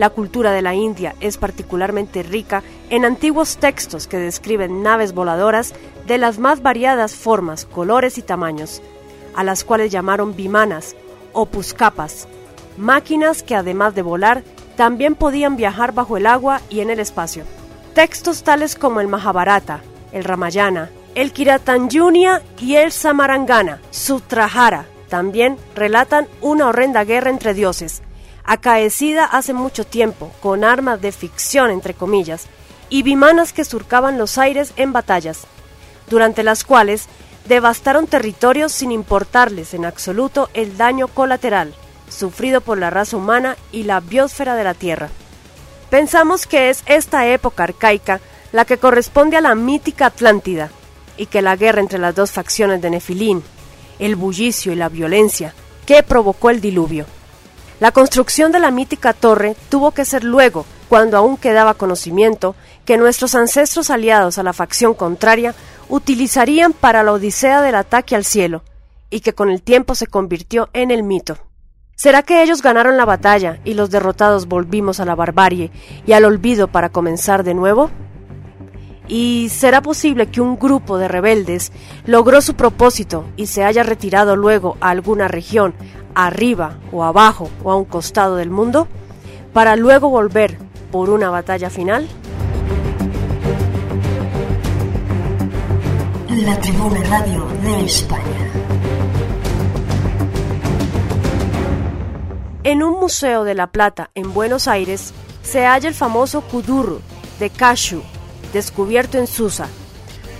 [0.00, 5.74] La cultura de la India es particularmente rica en antiguos textos que describen naves voladoras
[6.06, 8.80] de las más variadas formas, colores y tamaños,
[9.36, 10.96] a las cuales llamaron bimanas
[11.34, 12.28] o puscapas,
[12.78, 14.42] máquinas que además de volar
[14.74, 17.44] también podían viajar bajo el agua y en el espacio.
[17.92, 19.82] Textos tales como el Mahabharata,
[20.12, 28.00] el Ramayana, el Kiratanyunya y el Samarangana, Sutrahara, también relatan una horrenda guerra entre dioses,
[28.44, 32.46] acaecida hace mucho tiempo, con armas de ficción entre comillas,
[32.88, 35.46] y bimanas que surcaban los aires en batallas,
[36.08, 37.06] durante las cuales
[37.46, 41.74] devastaron territorios sin importarles en absoluto el daño colateral
[42.10, 45.08] sufrido por la raza humana y la biosfera de la Tierra.
[45.88, 48.20] Pensamos que es esta época arcaica
[48.52, 50.70] la que corresponde a la mítica Atlántida,
[51.16, 53.42] y que la guerra entre las dos facciones de Nefilín,
[53.98, 55.54] el bullicio y la violencia,
[55.86, 57.06] que provocó el diluvio.
[57.80, 62.54] La construcción de la mítica torre tuvo que ser luego, cuando aún quedaba conocimiento,
[62.84, 65.54] que nuestros ancestros aliados a la facción contraria
[65.88, 68.64] utilizarían para la odisea del ataque al cielo,
[69.08, 71.38] y que con el tiempo se convirtió en el mito.
[71.96, 75.70] ¿Será que ellos ganaron la batalla y los derrotados volvimos a la barbarie
[76.06, 77.90] y al olvido para comenzar de nuevo?
[79.08, 81.72] ¿Y será posible que un grupo de rebeldes
[82.04, 85.74] logró su propósito y se haya retirado luego a alguna región,
[86.14, 88.88] arriba o abajo o a un costado del mundo,
[89.52, 90.58] para luego volver
[90.90, 92.08] por una batalla final?
[96.28, 98.50] La Tribuna Radio de España.
[102.62, 107.00] En un museo de La Plata, en Buenos Aires, se halla el famoso Kudurru
[107.38, 108.02] de Kashu,
[108.52, 109.66] descubierto en Susa,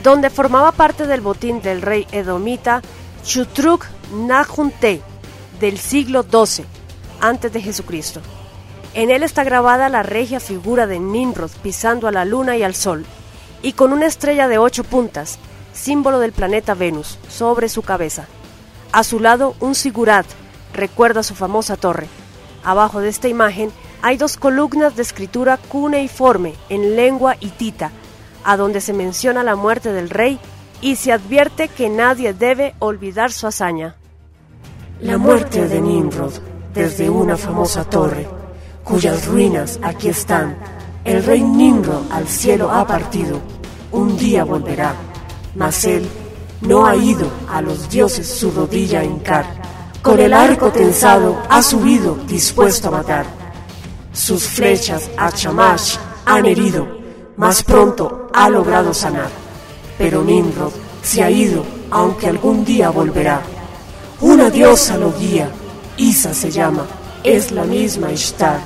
[0.03, 2.83] donde formaba parte del botín del rey edomita
[3.25, 5.03] Chutruk Nahunte
[5.61, 6.65] del siglo XII
[7.21, 8.21] antes de Jesucristo.
[8.95, 12.75] En él está grabada la regia figura de Nimrod pisando a la luna y al
[12.75, 13.05] sol,
[13.63, 15.39] y con una estrella de ocho puntas,
[15.73, 18.27] símbolo del planeta Venus, sobre su cabeza.
[18.91, 20.27] A su lado un sigurat,
[20.73, 22.09] recuerda su famosa torre.
[22.65, 23.71] Abajo de esta imagen
[24.03, 27.93] hay dos columnas de escritura cuneiforme en lengua hitita,
[28.45, 30.41] a donde se menciona la muerte del rey
[30.81, 34.00] y se advierte que nadie debe olvidar su hazaña.
[35.03, 36.35] La muerte de Nimrod
[36.75, 38.29] desde una famosa torre,
[38.85, 40.59] cuyas ruinas aquí están.
[41.07, 43.41] El rey Nimrod al cielo ha partido,
[43.93, 44.95] un día volverá,
[45.55, 46.07] mas él
[46.61, 49.47] no ha ido a los dioses su rodilla a hincar.
[50.03, 53.25] Con el arco tensado ha subido dispuesto a matar.
[54.13, 55.97] Sus flechas a Chamash
[56.27, 56.87] han herido,
[57.39, 59.31] más pronto ha logrado sanar.
[59.97, 60.73] Pero Nimrod
[61.03, 63.41] se ha ido, aunque algún día volverá.
[64.21, 65.49] Una diosa lo guía,
[65.97, 66.85] Isa se llama,
[67.25, 68.61] es la misma Ishtar,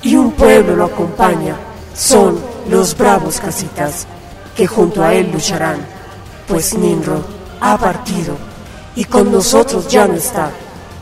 [0.00, 1.56] y un pueblo lo acompaña,
[1.92, 2.38] son
[2.70, 4.06] los bravos casitas,
[4.56, 5.78] que junto a él lucharán,
[6.46, 7.22] pues Nimrod
[7.60, 8.36] ha partido,
[8.94, 10.52] y con nosotros ya no está,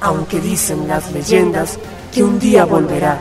[0.00, 1.78] aunque dicen las leyendas
[2.10, 3.18] que un día volverá,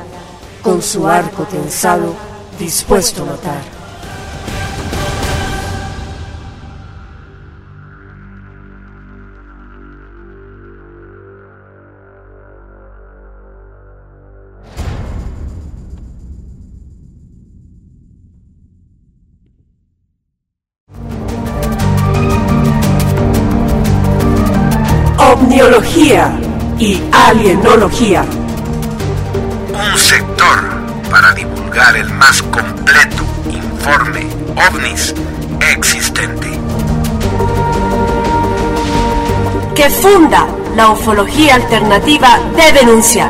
[0.61, 2.13] con su arco tensado,
[2.57, 3.78] dispuesto a matar.
[26.79, 28.25] Y alienología.
[29.71, 30.59] Un sector
[31.07, 35.13] para divulgar el más completo informe ovnis
[35.71, 36.47] existente.
[39.75, 43.29] Que funda la ufología alternativa de denuncia.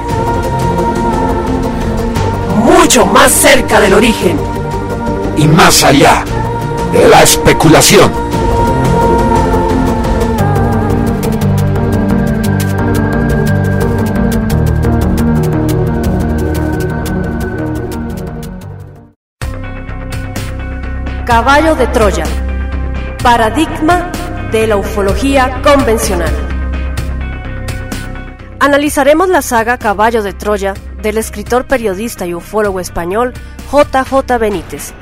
[2.63, 4.39] Mucho más cerca del origen.
[5.35, 6.23] Y más allá
[6.93, 8.28] de la especulación.
[21.29, 22.23] Caballo de Troya.
[23.21, 24.11] Paradigma
[24.51, 26.33] de la ufología convencional.
[28.59, 30.73] Analizaremos la saga Caballo de Troya
[31.03, 33.35] del escritor, periodista y ufólogo español
[33.69, 34.37] J.J.
[34.39, 34.93] Benítez,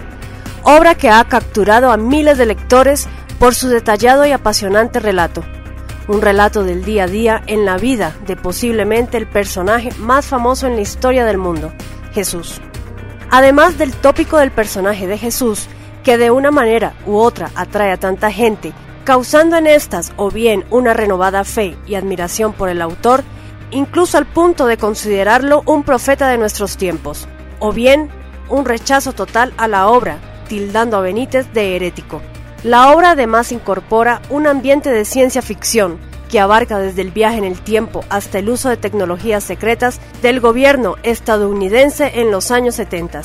[0.64, 3.08] obra que ha capturado a miles de lectores
[3.40, 5.46] por su detallado y apasionante relato,
[6.10, 10.68] un relato del día a día en la vida de posiblemente el personaje más famoso
[10.68, 11.72] en la historia del mundo,
[12.12, 12.60] Jesús.
[13.30, 15.70] Además del tópico del personaje de Jesús,
[16.08, 18.72] que de una manera u otra atrae a tanta gente,
[19.04, 23.26] causando en estas o bien una renovada fe y admiración por el autor,
[23.72, 27.28] incluso al punto de considerarlo un profeta de nuestros tiempos.
[27.60, 28.10] o bien
[28.48, 32.22] un rechazo total a la obra, tildando a Benítez de herético.
[32.64, 36.00] La obra además incorpora un ambiente de ciencia ficción
[36.32, 40.40] que abarca desde el viaje en el tiempo hasta el uso de tecnologías secretas del
[40.40, 43.24] gobierno estadounidense en los años 70.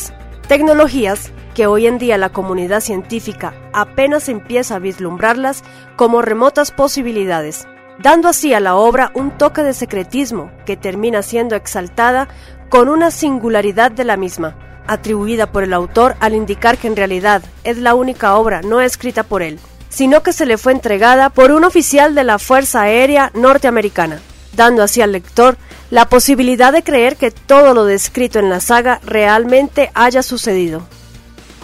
[0.49, 5.63] Tecnologías que hoy en día la comunidad científica apenas empieza a vislumbrarlas
[5.97, 7.67] como remotas posibilidades,
[7.99, 12.29] dando así a la obra un toque de secretismo que termina siendo exaltada
[12.69, 17.43] con una singularidad de la misma, atribuida por el autor al indicar que en realidad
[17.65, 21.53] es la única obra no escrita por él, sino que se le fue entregada por
[21.53, 24.21] un oficial de la Fuerza Aérea norteamericana,
[24.55, 25.57] dando así al lector
[25.91, 30.83] la posibilidad de creer que todo lo descrito en la saga realmente haya sucedido.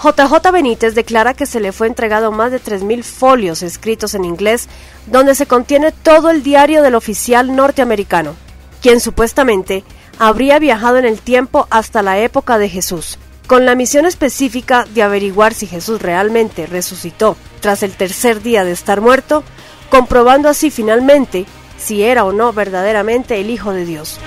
[0.03, 4.68] JJ Benítez declara que se le fue entregado más de 3.000 folios escritos en inglés
[5.07, 8.36] donde se contiene todo el diario del oficial norteamericano,
[8.80, 9.82] quien supuestamente
[10.18, 13.18] habría viajado en el tiempo hasta la época de Jesús,
[13.49, 18.72] con la misión específica de averiguar si Jesús realmente resucitó tras el tercer día de
[18.72, 19.42] estar muerto,
[19.90, 21.44] comprobando así finalmente
[21.76, 24.20] si era o no verdaderamente el Hijo de Dios.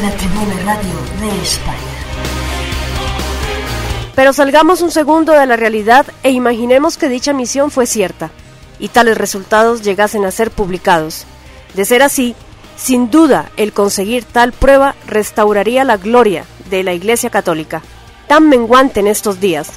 [0.00, 0.10] La
[0.64, 1.93] Radio de España.
[4.14, 8.30] Pero salgamos un segundo de la realidad e imaginemos que dicha misión fue cierta
[8.78, 11.24] y tales resultados llegasen a ser publicados.
[11.74, 12.34] De ser así,
[12.76, 17.82] sin duda el conseguir tal prueba restauraría la gloria de la Iglesia Católica,
[18.28, 19.70] tan menguante en estos días,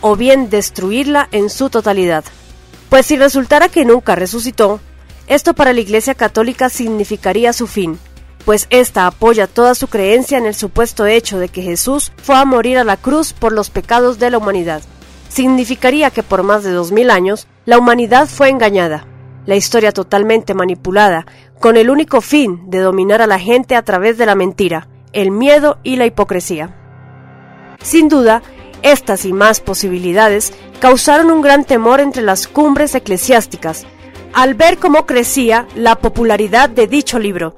[0.00, 2.24] o bien destruirla en su totalidad.
[2.88, 4.80] Pues si resultara que nunca resucitó,
[5.26, 7.98] esto para la Iglesia Católica significaría su fin,
[8.44, 12.44] pues ésta apoya toda su creencia en el supuesto hecho de que Jesús fue a
[12.44, 14.82] morir a la cruz por los pecados de la humanidad.
[15.28, 19.06] Significaría que por más de dos mil años la humanidad fue engañada,
[19.46, 21.26] la historia totalmente manipulada,
[21.60, 25.30] con el único fin de dominar a la gente a través de la mentira, el
[25.30, 26.76] miedo y la hipocresía.
[27.82, 28.42] Sin duda,
[28.82, 33.86] estas y más posibilidades causaron un gran temor entre las cumbres eclesiásticas,
[34.34, 37.54] al ver cómo crecía la popularidad de dicho libro.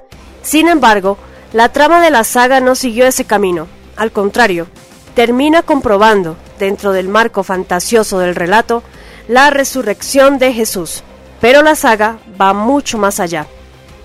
[0.47, 1.19] Sin embargo,
[1.53, 3.67] la trama de la saga no siguió ese camino,
[3.97, 4.69] al contrario,
[5.17, 8.85] termina comprobando, dentro del marco fantasioso del relato,
[9.27, 11.03] la resurrección de Jesús.
[11.41, 13.49] Pero la saga va mucho más allá.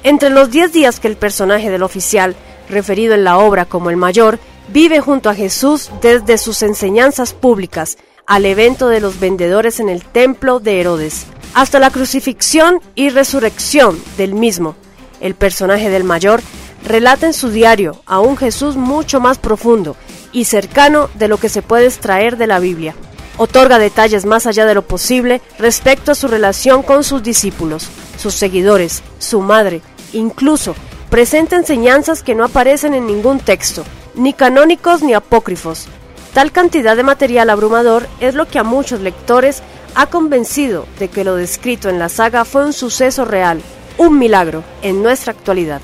[0.02, 2.36] Entre los diez días que el personaje del oficial,
[2.72, 4.40] referido en la obra como el mayor,
[4.70, 10.04] vive junto a Jesús desde sus enseñanzas públicas al evento de los vendedores en el
[10.04, 14.76] templo de Herodes, hasta la crucifixión y resurrección del mismo.
[15.22, 16.42] El personaje del mayor
[16.84, 19.96] relata en su diario a un Jesús mucho más profundo
[20.32, 22.96] y cercano de lo que se puede extraer de la Biblia.
[23.38, 28.34] Otorga detalles más allá de lo posible respecto a su relación con sus discípulos, sus
[28.34, 29.82] seguidores, su madre,
[30.14, 30.76] incluso
[31.10, 33.84] presenta enseñanzas que no aparecen en ningún texto,
[34.16, 35.88] ni canónicos ni apócrifos.
[36.34, 39.62] Tal cantidad de material abrumador es lo que a muchos lectores
[39.96, 43.62] ha convencido de que lo descrito en la saga fue un suceso real,
[43.98, 45.82] un milagro en nuestra actualidad.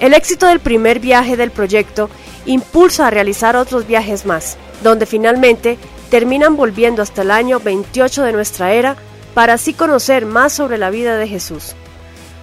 [0.00, 2.10] El éxito del primer viaje del proyecto
[2.44, 5.78] impulsa a realizar otros viajes más, donde finalmente
[6.10, 8.96] terminan volviendo hasta el año 28 de nuestra era
[9.34, 11.74] para así conocer más sobre la vida de Jesús.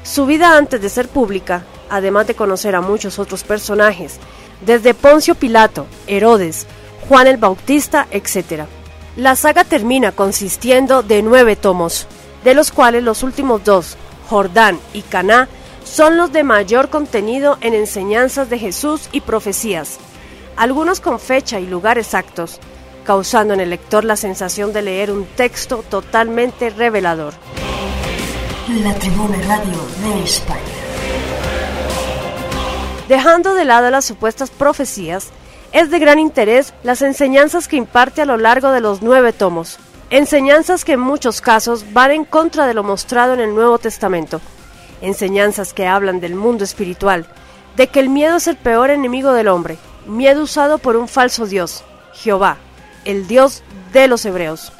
[0.03, 4.19] Su vida antes de ser pública, además de conocer a muchos otros personajes,
[4.65, 6.65] desde Poncio Pilato, Herodes,
[7.07, 8.63] Juan el Bautista, etc.
[9.19, 12.07] La saga termina consistiendo de nueve tomos,
[12.45, 13.97] de los cuales los últimos dos,
[14.29, 15.49] Jordán y Caná,
[15.83, 19.97] son los de mayor contenido en enseñanzas de Jesús y profecías,
[20.55, 22.61] algunos con fecha y lugar exactos,
[23.03, 27.33] causando en el lector la sensación de leer un texto totalmente revelador.
[28.81, 30.61] La Tribuna Radio de España.
[33.09, 35.27] Dejando de lado las supuestas profecías,
[35.71, 39.77] es de gran interés las enseñanzas que imparte a lo largo de los nueve tomos,
[40.09, 44.41] enseñanzas que en muchos casos van en contra de lo mostrado en el Nuevo Testamento,
[45.01, 47.27] enseñanzas que hablan del mundo espiritual,
[47.75, 49.77] de que el miedo es el peor enemigo del hombre,
[50.07, 51.83] miedo usado por un falso Dios,
[52.13, 52.57] Jehová,
[53.05, 53.63] el Dios
[53.93, 54.73] de los hebreos.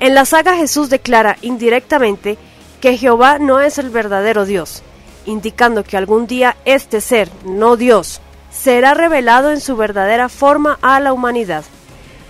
[0.00, 2.36] En la saga Jesús declara indirectamente
[2.80, 4.82] que Jehová no es el verdadero Dios,
[5.24, 8.20] indicando que algún día este ser, no Dios,
[8.52, 11.64] será revelado en su verdadera forma a la humanidad.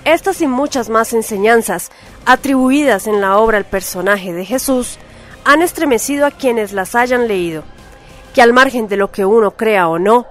[0.05, 1.91] Estas y muchas más enseñanzas
[2.25, 4.99] atribuidas en la obra al personaje de Jesús
[5.45, 7.65] han estremecido a quienes las hayan leído,
[8.35, 10.27] que al margen de lo que uno crea o no,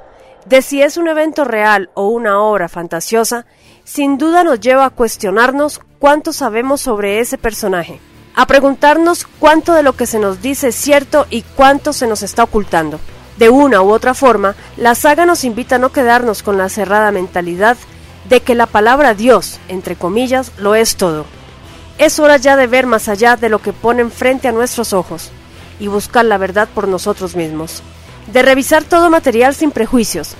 [0.46, 3.46] de si es un evento real o una obra fantasiosa,
[3.84, 8.00] sin duda nos lleva a cuestionarnos cuánto sabemos sobre ese personaje,
[8.36, 12.24] a preguntarnos cuánto de lo que se nos dice es cierto y cuánto se nos
[12.24, 13.00] está ocultando.
[13.42, 17.12] De una u otra forma, la saga nos invita a no quedarnos con la cerrada
[17.12, 17.76] mentalidad
[18.30, 21.26] de que la palabra Dios, entre comillas, lo es todo.
[21.98, 25.32] Es hora ya de ver más allá de lo que ponen frente a nuestros ojos
[25.80, 27.82] y buscar la verdad por nosotros mismos.
[28.32, 30.36] De revisar todo material sin prejuicios,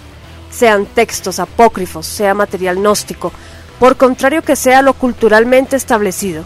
[0.52, 3.32] sean textos apócrifos, sea material gnóstico,
[3.80, 6.44] por contrario que sea lo culturalmente establecido.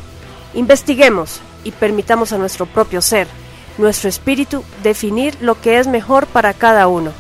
[0.54, 3.28] Investiguemos y permitamos a nuestro propio ser,
[3.78, 7.12] nuestro espíritu, definir lo que es mejor para cada uno.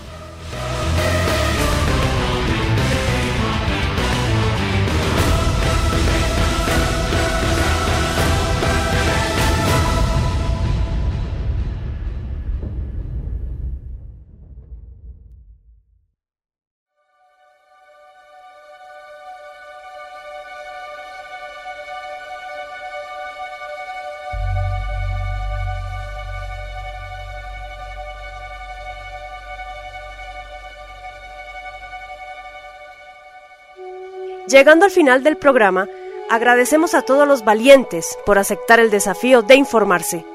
[34.55, 35.89] Llegando al final del programa,
[36.29, 40.25] agradecemos a todos los valientes por aceptar el desafío de informarse.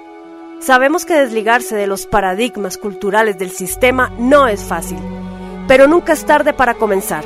[0.61, 4.99] Sabemos que desligarse de los paradigmas culturales del sistema no es fácil,
[5.67, 7.25] pero nunca es tarde para comenzar.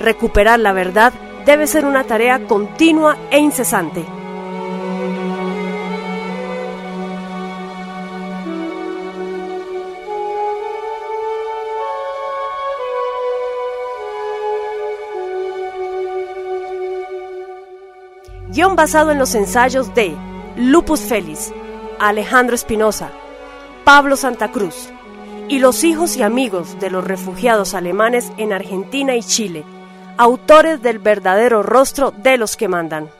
[0.00, 1.12] Recuperar la verdad
[1.44, 4.04] debe ser una tarea continua e incesante.
[18.56, 20.16] Guion basado en los ensayos de
[20.56, 21.52] Lupus Félix,
[21.98, 23.10] Alejandro Espinosa,
[23.84, 24.88] Pablo Santa Cruz
[25.46, 29.62] y los hijos y amigos de los refugiados alemanes en Argentina y Chile,
[30.16, 33.10] autores del verdadero rostro de los que mandan.